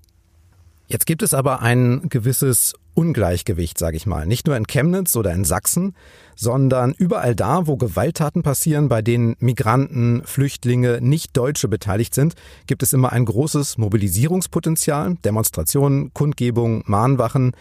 Jetzt 0.88 1.06
gibt 1.06 1.22
es 1.22 1.34
aber 1.34 1.60
ein 1.60 2.08
gewisses 2.08 2.74
Ungleichgewicht, 2.94 3.79
sage 3.79 3.96
ich 3.96 4.07
mal. 4.07 4.26
Nicht 4.26 4.46
nur 4.46 4.57
in 4.57 4.66
Chemnitz 4.66 5.16
oder 5.16 5.33
in 5.33 5.44
Sachsen, 5.44 5.94
sondern 6.37 6.94
überall 6.96 7.35
da, 7.35 7.66
wo 7.66 7.76
Gewalttaten 7.76 8.42
passieren, 8.42 8.88
bei 8.88 9.03
denen 9.03 9.37
Migranten, 9.40 10.22
Flüchtlinge, 10.24 11.00
nicht 11.00 11.37
Deutsche 11.37 11.68
beteiligt 11.68 12.14
sind, 12.14 12.35
gibt 12.66 12.83
es 12.83 12.92
immer 12.92 13.12
ein 13.12 13.24
großes 13.24 13.79
Mobilisierungspotenzial, 13.79 15.16
Demonstrationen, 15.24 16.12
Kundgebungen, 16.14 16.83
Mahnwachen, 16.87 17.53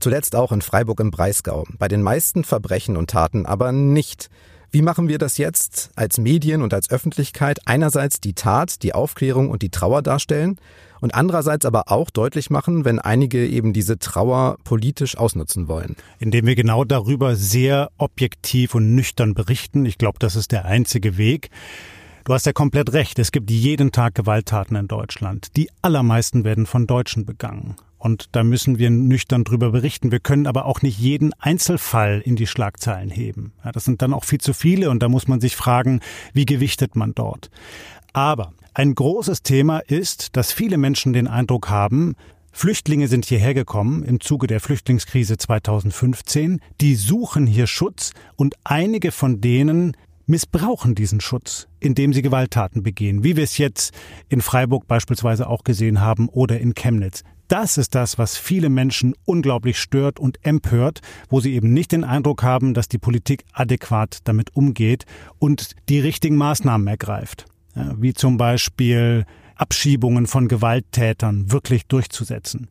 zuletzt 0.00 0.36
auch 0.36 0.52
in 0.52 0.62
Freiburg 0.62 1.00
im 1.00 1.10
Breisgau. 1.10 1.64
Bei 1.78 1.88
den 1.88 2.02
meisten 2.02 2.44
Verbrechen 2.44 2.96
und 2.96 3.10
Taten 3.10 3.46
aber 3.46 3.72
nicht 3.72 4.28
Wie 4.70 4.82
machen 4.82 5.06
wir 5.06 5.18
das 5.18 5.38
jetzt 5.38 5.90
als 5.94 6.18
Medien 6.18 6.60
und 6.60 6.74
als 6.74 6.90
Öffentlichkeit? 6.90 7.60
Einerseits 7.64 8.20
die 8.20 8.34
Tat, 8.34 8.82
die 8.82 8.92
Aufklärung 8.92 9.48
und 9.48 9.62
die 9.62 9.70
Trauer 9.70 10.02
darstellen 10.02 10.58
und 11.04 11.14
andererseits 11.14 11.66
aber 11.66 11.92
auch 11.92 12.08
deutlich 12.08 12.48
machen, 12.48 12.86
wenn 12.86 12.98
einige 12.98 13.46
eben 13.46 13.74
diese 13.74 13.98
Trauer 13.98 14.56
politisch 14.64 15.18
ausnutzen 15.18 15.68
wollen. 15.68 15.96
Indem 16.18 16.46
wir 16.46 16.54
genau 16.54 16.82
darüber 16.84 17.36
sehr 17.36 17.90
objektiv 17.98 18.74
und 18.74 18.94
nüchtern 18.94 19.34
berichten. 19.34 19.84
Ich 19.84 19.98
glaube, 19.98 20.18
das 20.18 20.34
ist 20.34 20.50
der 20.50 20.64
einzige 20.64 21.18
Weg. 21.18 21.50
Du 22.24 22.32
hast 22.32 22.46
ja 22.46 22.54
komplett 22.54 22.94
recht. 22.94 23.18
Es 23.18 23.32
gibt 23.32 23.50
jeden 23.50 23.92
Tag 23.92 24.14
Gewalttaten 24.14 24.78
in 24.78 24.88
Deutschland. 24.88 25.54
Die 25.58 25.68
allermeisten 25.82 26.42
werden 26.42 26.64
von 26.64 26.86
Deutschen 26.86 27.26
begangen. 27.26 27.76
Und 27.98 28.30
da 28.32 28.42
müssen 28.42 28.78
wir 28.78 28.88
nüchtern 28.88 29.44
drüber 29.44 29.72
berichten. 29.72 30.10
Wir 30.10 30.20
können 30.20 30.46
aber 30.46 30.64
auch 30.64 30.80
nicht 30.80 30.98
jeden 30.98 31.34
Einzelfall 31.38 32.22
in 32.24 32.34
die 32.34 32.46
Schlagzeilen 32.46 33.10
heben. 33.10 33.52
Ja, 33.62 33.72
das 33.72 33.84
sind 33.84 34.00
dann 34.00 34.14
auch 34.14 34.24
viel 34.24 34.40
zu 34.40 34.54
viele 34.54 34.88
und 34.88 35.02
da 35.02 35.10
muss 35.10 35.28
man 35.28 35.42
sich 35.42 35.54
fragen, 35.54 36.00
wie 36.32 36.46
gewichtet 36.46 36.96
man 36.96 37.14
dort. 37.14 37.50
Aber 38.14 38.54
ein 38.74 38.94
großes 38.94 39.42
Thema 39.42 39.78
ist, 39.78 40.36
dass 40.36 40.52
viele 40.52 40.78
Menschen 40.78 41.12
den 41.12 41.28
Eindruck 41.28 41.70
haben, 41.70 42.16
Flüchtlinge 42.50 43.08
sind 43.08 43.24
hierher 43.24 43.54
gekommen 43.54 44.02
im 44.04 44.20
Zuge 44.20 44.46
der 44.46 44.60
Flüchtlingskrise 44.60 45.36
2015, 45.36 46.60
die 46.80 46.94
suchen 46.96 47.46
hier 47.46 47.66
Schutz 47.66 48.12
und 48.36 48.54
einige 48.64 49.12
von 49.12 49.40
denen 49.40 49.96
missbrauchen 50.26 50.94
diesen 50.94 51.20
Schutz, 51.20 51.68
indem 51.80 52.12
sie 52.12 52.22
Gewalttaten 52.22 52.82
begehen, 52.82 53.24
wie 53.24 53.36
wir 53.36 53.44
es 53.44 53.58
jetzt 53.58 53.94
in 54.28 54.40
Freiburg 54.40 54.86
beispielsweise 54.86 55.48
auch 55.48 55.64
gesehen 55.64 56.00
haben 56.00 56.28
oder 56.28 56.60
in 56.60 56.74
Chemnitz. 56.74 57.22
Das 57.48 57.76
ist 57.76 57.94
das, 57.94 58.18
was 58.18 58.36
viele 58.36 58.70
Menschen 58.70 59.14
unglaublich 59.24 59.78
stört 59.78 60.18
und 60.18 60.44
empört, 60.44 61.00
wo 61.28 61.40
sie 61.40 61.54
eben 61.54 61.72
nicht 61.72 61.92
den 61.92 62.02
Eindruck 62.02 62.42
haben, 62.42 62.72
dass 62.72 62.88
die 62.88 62.98
Politik 62.98 63.44
adäquat 63.52 64.18
damit 64.24 64.56
umgeht 64.56 65.04
und 65.38 65.76
die 65.88 66.00
richtigen 66.00 66.36
Maßnahmen 66.36 66.86
ergreift, 66.86 67.46
ja, 67.74 67.94
wie 67.98 68.14
zum 68.14 68.36
Beispiel 68.36 69.24
Abschiebungen 69.56 70.26
von 70.26 70.48
Gewalttätern 70.48 71.52
wirklich 71.52 71.86
durchzusetzen. 71.86 72.68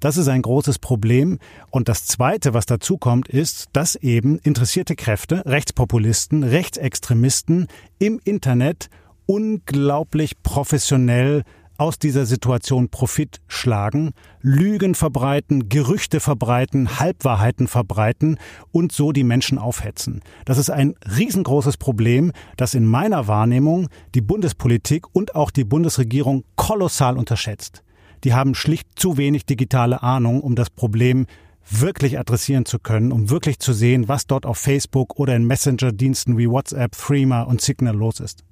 Das 0.00 0.16
ist 0.16 0.28
ein 0.28 0.42
großes 0.42 0.78
Problem. 0.78 1.38
Und 1.70 1.88
das 1.88 2.06
Zweite, 2.06 2.54
was 2.54 2.66
dazu 2.66 2.98
kommt, 2.98 3.28
ist, 3.28 3.68
dass 3.72 3.96
eben 3.96 4.38
interessierte 4.38 4.94
Kräfte, 4.94 5.44
Rechtspopulisten, 5.46 6.44
Rechtsextremisten 6.44 7.66
im 7.98 8.20
Internet 8.24 8.88
unglaublich 9.26 10.42
professionell 10.42 11.42
aus 11.78 11.98
dieser 11.98 12.26
Situation 12.26 12.88
Profit 12.88 13.40
schlagen, 13.48 14.12
Lügen 14.40 14.94
verbreiten, 14.94 15.68
Gerüchte 15.68 16.20
verbreiten, 16.20 16.98
Halbwahrheiten 16.98 17.68
verbreiten 17.68 18.38
und 18.72 18.92
so 18.92 19.12
die 19.12 19.24
Menschen 19.24 19.58
aufhetzen. 19.58 20.20
Das 20.44 20.58
ist 20.58 20.70
ein 20.70 20.94
riesengroßes 21.16 21.76
Problem, 21.76 22.32
das 22.56 22.74
in 22.74 22.86
meiner 22.86 23.28
Wahrnehmung 23.28 23.88
die 24.14 24.20
Bundespolitik 24.20 25.06
und 25.14 25.34
auch 25.34 25.50
die 25.50 25.64
Bundesregierung 25.64 26.44
kolossal 26.56 27.16
unterschätzt. 27.16 27.82
Die 28.24 28.34
haben 28.34 28.54
schlicht 28.54 28.88
zu 28.96 29.16
wenig 29.16 29.46
digitale 29.46 30.02
Ahnung, 30.02 30.40
um 30.40 30.54
das 30.54 30.70
Problem 30.70 31.26
wirklich 31.68 32.18
adressieren 32.18 32.64
zu 32.64 32.78
können, 32.78 33.12
um 33.12 33.30
wirklich 33.30 33.58
zu 33.58 33.72
sehen, 33.72 34.08
was 34.08 34.26
dort 34.26 34.46
auf 34.46 34.58
Facebook 34.58 35.18
oder 35.18 35.34
in 35.34 35.44
Messenger-Diensten 35.46 36.38
wie 36.38 36.48
WhatsApp, 36.48 36.92
Threema 36.92 37.42
und 37.42 37.60
Signal 37.60 37.96
los 37.96 38.20
ist. 38.20 38.44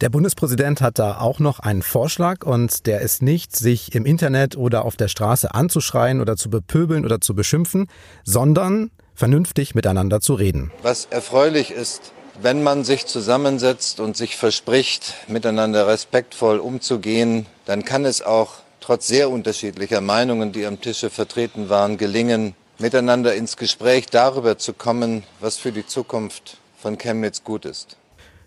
Der 0.00 0.08
Bundespräsident 0.08 0.80
hat 0.80 0.98
da 0.98 1.18
auch 1.18 1.38
noch 1.38 1.60
einen 1.60 1.82
Vorschlag 1.82 2.44
und 2.44 2.86
der 2.86 3.00
ist 3.00 3.22
nicht, 3.22 3.54
sich 3.54 3.94
im 3.94 4.04
Internet 4.04 4.56
oder 4.56 4.84
auf 4.84 4.96
der 4.96 5.08
Straße 5.08 5.54
anzuschreien 5.54 6.20
oder 6.20 6.36
zu 6.36 6.50
bepöbeln 6.50 7.04
oder 7.04 7.20
zu 7.20 7.34
beschimpfen, 7.34 7.86
sondern 8.24 8.90
vernünftig 9.14 9.74
miteinander 9.74 10.20
zu 10.20 10.34
reden. 10.34 10.72
Was 10.82 11.06
erfreulich 11.06 11.70
ist, 11.70 12.12
wenn 12.42 12.64
man 12.64 12.82
sich 12.82 13.06
zusammensetzt 13.06 14.00
und 14.00 14.16
sich 14.16 14.36
verspricht, 14.36 15.14
miteinander 15.28 15.86
respektvoll 15.86 16.58
umzugehen, 16.58 17.46
dann 17.64 17.84
kann 17.84 18.04
es 18.04 18.22
auch 18.22 18.54
trotz 18.80 19.06
sehr 19.06 19.30
unterschiedlicher 19.30 20.00
Meinungen, 20.00 20.50
die 20.50 20.66
am 20.66 20.80
Tische 20.80 21.10
vertreten 21.10 21.68
waren, 21.68 21.96
gelingen, 21.96 22.54
miteinander 22.78 23.34
ins 23.34 23.56
Gespräch 23.56 24.06
darüber 24.06 24.58
zu 24.58 24.72
kommen, 24.72 25.22
was 25.40 25.56
für 25.56 25.70
die 25.70 25.86
Zukunft 25.86 26.58
von 26.76 26.98
Chemnitz 26.98 27.44
gut 27.44 27.64
ist. 27.64 27.96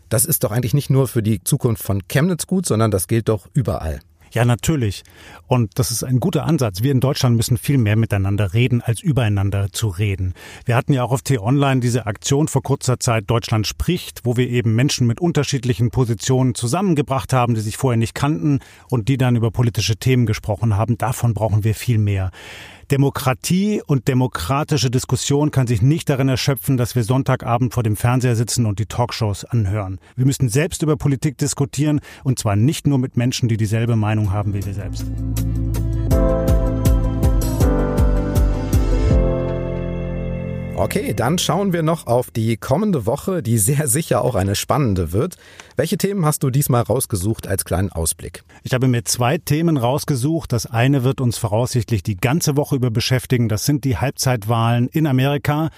Das 0.09 0.25
ist 0.25 0.43
doch 0.43 0.51
eigentlich 0.51 0.73
nicht 0.73 0.89
nur 0.89 1.07
für 1.07 1.23
die 1.23 1.43
Zukunft 1.43 1.83
von 1.83 2.07
Chemnitz 2.07 2.47
gut, 2.47 2.65
sondern 2.65 2.91
das 2.91 3.07
gilt 3.07 3.29
doch 3.29 3.47
überall. 3.53 3.99
Ja, 4.31 4.45
natürlich. 4.45 5.03
Und 5.47 5.79
das 5.79 5.91
ist 5.91 6.03
ein 6.03 6.19
guter 6.19 6.45
Ansatz. 6.45 6.83
Wir 6.83 6.91
in 6.91 6.99
Deutschland 6.99 7.35
müssen 7.37 7.57
viel 7.57 7.77
mehr 7.77 7.95
miteinander 7.95 8.53
reden, 8.53 8.81
als 8.81 9.01
übereinander 9.01 9.71
zu 9.71 9.87
reden. 9.87 10.33
Wir 10.65 10.75
hatten 10.75 10.93
ja 10.93 11.03
auch 11.03 11.11
auf 11.11 11.21
T-Online 11.21 11.79
diese 11.79 12.05
Aktion 12.05 12.47
vor 12.47 12.61
kurzer 12.61 12.99
Zeit 12.99 13.25
Deutschland 13.27 13.67
spricht, 13.67 14.21
wo 14.25 14.37
wir 14.37 14.49
eben 14.49 14.75
Menschen 14.75 15.07
mit 15.07 15.21
unterschiedlichen 15.21 15.91
Positionen 15.91 16.55
zusammengebracht 16.55 17.31
haben, 17.33 17.55
die 17.55 17.61
sich 17.61 17.77
vorher 17.77 17.97
nicht 17.97 18.15
kannten 18.15 18.59
und 18.89 19.07
die 19.07 19.17
dann 19.17 19.35
über 19.35 19.51
politische 19.51 19.95
Themen 19.95 20.25
gesprochen 20.25 20.75
haben. 20.75 20.97
Davon 20.97 21.33
brauchen 21.33 21.63
wir 21.63 21.73
viel 21.73 21.97
mehr. 21.97 22.31
Demokratie 22.89 23.81
und 23.85 24.07
demokratische 24.07 24.89
Diskussion 24.89 25.51
kann 25.51 25.67
sich 25.67 25.81
nicht 25.81 26.09
darin 26.09 26.29
erschöpfen, 26.29 26.77
dass 26.77 26.95
wir 26.95 27.03
Sonntagabend 27.03 27.73
vor 27.73 27.83
dem 27.83 27.97
Fernseher 27.97 28.37
sitzen 28.37 28.65
und 28.65 28.79
die 28.79 28.85
Talkshows 28.85 29.43
anhören. 29.43 29.99
Wir 30.15 30.25
müssen 30.25 30.47
selbst 30.47 30.83
über 30.83 30.95
Politik 30.95 31.37
diskutieren 31.37 31.99
und 32.23 32.39
zwar 32.39 32.55
nicht 32.55 32.87
nur 32.87 32.97
mit 32.97 33.17
Menschen, 33.17 33.49
die 33.49 33.57
dieselbe 33.57 33.97
Meinung 33.97 34.31
haben 34.31 34.53
wie 34.53 34.65
wir 34.65 34.73
selbst. 34.73 35.05
Okay, 40.79 41.15
dann 41.15 41.39
schauen 41.39 41.73
wir 41.73 41.81
noch 41.81 42.05
auf 42.05 42.29
die 42.29 42.55
kommende 42.55 43.07
Woche, 43.07 43.41
die 43.41 43.57
sehr 43.57 43.87
sicher 43.87 44.23
auch 44.23 44.35
eine 44.35 44.53
spannende 44.53 45.11
wird. 45.11 45.35
Welche 45.75 45.97
Themen 45.97 46.23
hast 46.23 46.43
du 46.43 46.51
diesmal 46.51 46.83
rausgesucht 46.83 47.47
als 47.47 47.65
kleinen 47.65 47.91
Ausblick? 47.91 48.43
Ich 48.61 48.75
habe 48.75 48.87
mir 48.87 49.03
zwei 49.03 49.39
Themen 49.39 49.77
rausgesucht. 49.77 50.53
Das 50.53 50.67
eine 50.67 51.03
wird 51.03 51.19
uns 51.19 51.39
voraussichtlich 51.39 52.03
die 52.03 52.17
ganze 52.17 52.57
Woche 52.57 52.75
über 52.75 52.91
beschäftigen. 52.91 53.49
Das 53.49 53.65
sind 53.65 53.85
die 53.85 53.97
Halbzeitwahlen 53.97 54.87
in 54.89 55.07
Amerika 55.07 55.71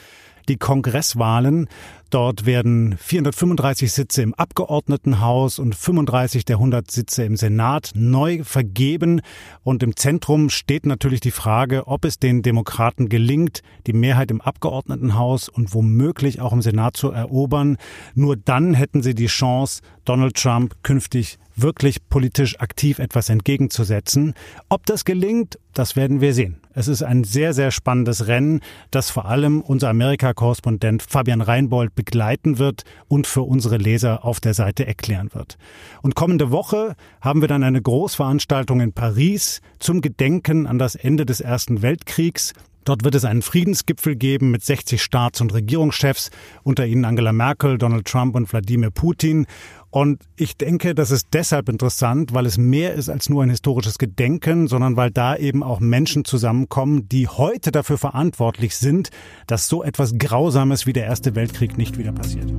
die 0.50 0.58
Kongresswahlen. 0.58 1.70
Dort 2.10 2.48
werden 2.48 2.98
435 2.98 3.91
Sitze 3.91 4.24
im 4.24 4.34
Abgeordnetenhaus 4.34 5.60
und 5.60 5.76
35 5.76 6.43
der 6.43 6.56
100 6.56 6.89
Sitze 6.89 7.24
im 7.24 7.36
Senat 7.36 7.91
neu 7.93 8.43
vergeben. 8.43 9.22
Und 9.63 9.84
im 9.84 9.95
Zentrum 9.95 10.50
steht 10.50 10.88
natürlich 10.88 11.19
die 11.19 11.30
Frage, 11.30 11.86
ob 11.86 12.06
es 12.06 12.17
den 12.17 12.41
Demokraten 12.41 13.10
gelingt, 13.10 13.62
die 13.86 13.93
Mehrheit 13.93 14.32
im 14.32 14.41
Abgeordnetenhaus 14.41 15.50
und 15.50 15.74
womöglich 15.76 16.41
auch 16.41 16.54
im 16.54 16.63
Senat 16.63 16.98
zu 16.98 17.12
erobern. 17.12 17.78
Nur 18.15 18.38
dann 18.38 18.74
hätten 18.74 19.04
sie 19.04 19.13
die 19.13 19.28
Chance, 19.28 19.82
Donald 20.04 20.36
Trump 20.36 20.76
künftig 20.82 21.38
wirklich 21.62 22.08
politisch 22.10 22.60
aktiv 22.60 23.00
etwas 23.00 23.30
entgegenzusetzen. 23.30 24.34
Ob 24.69 24.86
das 24.86 25.06
gelingt, 25.06 25.60
das 25.74 25.95
werden 25.95 26.22
wir 26.22 26.34
sehen. 26.34 26.62
Es 26.74 26.88
ist 26.88 27.04
ein 27.04 27.24
sehr, 27.24 27.54
sehr 27.54 27.72
spannendes 27.72 28.28
Rennen, 28.28 28.62
das 28.91 29.10
vor 29.10 29.26
allem 29.26 29.62
unser 29.62 29.89
Amerika-Korrespondent 29.89 31.04
Fabian 31.04 31.41
Reinbold 31.41 31.95
begleiten 32.00 32.60
wird 32.60 32.84
und 33.10 33.28
für 33.28 33.42
unsere 33.42 33.76
Leser 33.76 34.24
auf 34.24 34.40
der 34.40 34.54
Seite 34.54 34.88
erklären 34.88 35.32
wird. 35.34 35.58
Und 36.02 36.16
kommende 36.16 36.50
Woche 36.50 36.96
haben 37.20 37.42
wir 37.42 37.50
dann 37.50 37.62
eine 37.62 37.82
Großveranstaltung 37.82 38.80
in 38.80 38.94
Paris 38.94 39.60
zum 39.80 40.00
Gedenken 40.00 40.66
an 40.66 40.80
das 40.80 40.96
Ende 40.96 41.26
des 41.26 41.42
Ersten 41.42 41.82
Weltkriegs. 41.82 42.54
Dort 42.86 43.04
wird 43.04 43.15
es 43.15 43.26
einen 43.26 43.42
Friedensgipfel 43.42 44.15
geben 44.15 44.52
mit 44.52 44.63
60 44.63 45.02
Staats- 45.02 45.42
und 45.42 45.54
Regierungschefs, 45.54 46.32
unter 46.63 46.86
ihnen 46.86 47.06
Angela 47.06 47.34
Merkel, 47.34 47.78
Donald 47.78 48.06
Trump 48.06 48.36
und 48.36 48.52
Wladimir 48.52 48.92
Putin. 48.92 49.46
Und 49.92 50.22
ich 50.36 50.58
denke, 50.58 50.94
das 50.94 51.12
ist 51.12 51.28
deshalb 51.34 51.68
interessant, 51.68 52.34
weil 52.34 52.46
es 52.46 52.58
mehr 52.58 52.94
ist 52.94 53.10
als 53.10 53.30
nur 53.30 53.44
ein 53.44 53.50
historisches 53.50 53.98
Gedenken, 53.98 54.68
sondern 54.68 54.98
weil 54.98 55.12
da 55.12 55.36
eben 55.36 55.63
auch 55.63 55.80
Menschen 55.80 56.26
zusammenkommen, 56.26 57.10
die 57.10 57.28
heute 57.28 57.72
dafür 57.72 57.98
verantwortlich 57.98 58.76
sind, 58.76 59.10
dass 59.48 59.68
so 59.68 59.84
etwas 59.84 60.18
Grausames 60.18 60.86
wie 60.86 60.94
der 60.94 61.06
Erste 61.06 61.36
Weltkrieg 61.36 61.78
nicht 61.78 61.98
wieder 61.98 62.12
passiert. 62.12 62.52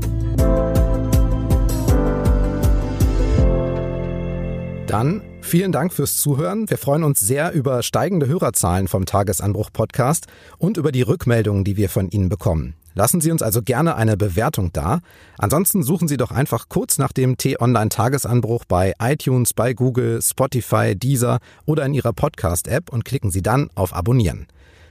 Dann 4.91 5.23
vielen 5.41 5.71
Dank 5.71 5.93
fürs 5.93 6.17
Zuhören. 6.17 6.69
Wir 6.69 6.77
freuen 6.77 7.05
uns 7.05 7.21
sehr 7.21 7.53
über 7.53 7.85
steigende 7.85 8.27
Hörerzahlen 8.27 8.89
vom 8.89 9.07
Tagesanbruch 9.07 9.71
Podcast 9.73 10.27
und 10.59 10.79
über 10.79 10.91
die 10.91 11.03
Rückmeldungen, 11.03 11.63
die 11.63 11.77
wir 11.77 11.89
von 11.89 12.11
Ihnen 12.11 12.29
bekommen. 12.29 12.75
Lassen 12.95 13.21
Sie 13.21 13.31
uns 13.31 13.41
also 13.41 13.63
gerne 13.63 13.95
eine 13.95 14.17
Bewertung 14.17 14.73
da. 14.73 14.99
Ansonsten 15.39 15.85
suchen 15.85 16.09
Sie 16.09 16.17
doch 16.17 16.33
einfach 16.33 16.69
kurz 16.69 16.99
nach 16.99 17.13
dem 17.13 17.37
T-Online-Tagesanbruch 17.37 18.65
bei 18.65 18.95
iTunes, 19.01 19.55
bei 19.55 19.75
Google, 19.75 20.21
Spotify, 20.23 20.97
Deezer 20.97 21.39
oder 21.67 21.87
in 21.87 21.95
Ihrer 21.95 22.13
Podcast-App 22.13 22.93
und 22.93 23.05
klicken 23.05 23.31
Sie 23.31 23.43
dann 23.43 23.71
auf 23.77 23.95
Abonnieren. 23.95 24.49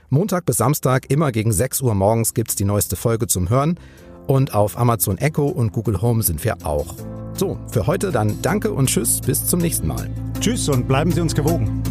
Montag 0.08 0.46
bis 0.46 0.56
Samstag 0.56 1.10
immer 1.10 1.30
gegen 1.30 1.52
6 1.52 1.82
Uhr 1.82 1.94
morgens 1.94 2.32
gibt's 2.32 2.56
die 2.56 2.64
neueste 2.64 2.96
Folge 2.96 3.26
zum 3.26 3.50
Hören 3.50 3.78
und 4.30 4.54
auf 4.54 4.78
Amazon 4.78 5.18
Echo 5.18 5.46
und 5.46 5.72
Google 5.72 6.00
Home 6.00 6.22
sind 6.22 6.44
wir 6.44 6.64
auch. 6.64 6.94
So, 7.34 7.58
für 7.72 7.88
heute 7.88 8.12
dann 8.12 8.40
danke 8.42 8.72
und 8.72 8.88
tschüss, 8.88 9.20
bis 9.20 9.44
zum 9.44 9.58
nächsten 9.58 9.88
Mal. 9.88 10.08
Tschüss 10.38 10.68
und 10.68 10.86
bleiben 10.86 11.10
Sie 11.10 11.20
uns 11.20 11.34
gewogen. 11.34 11.82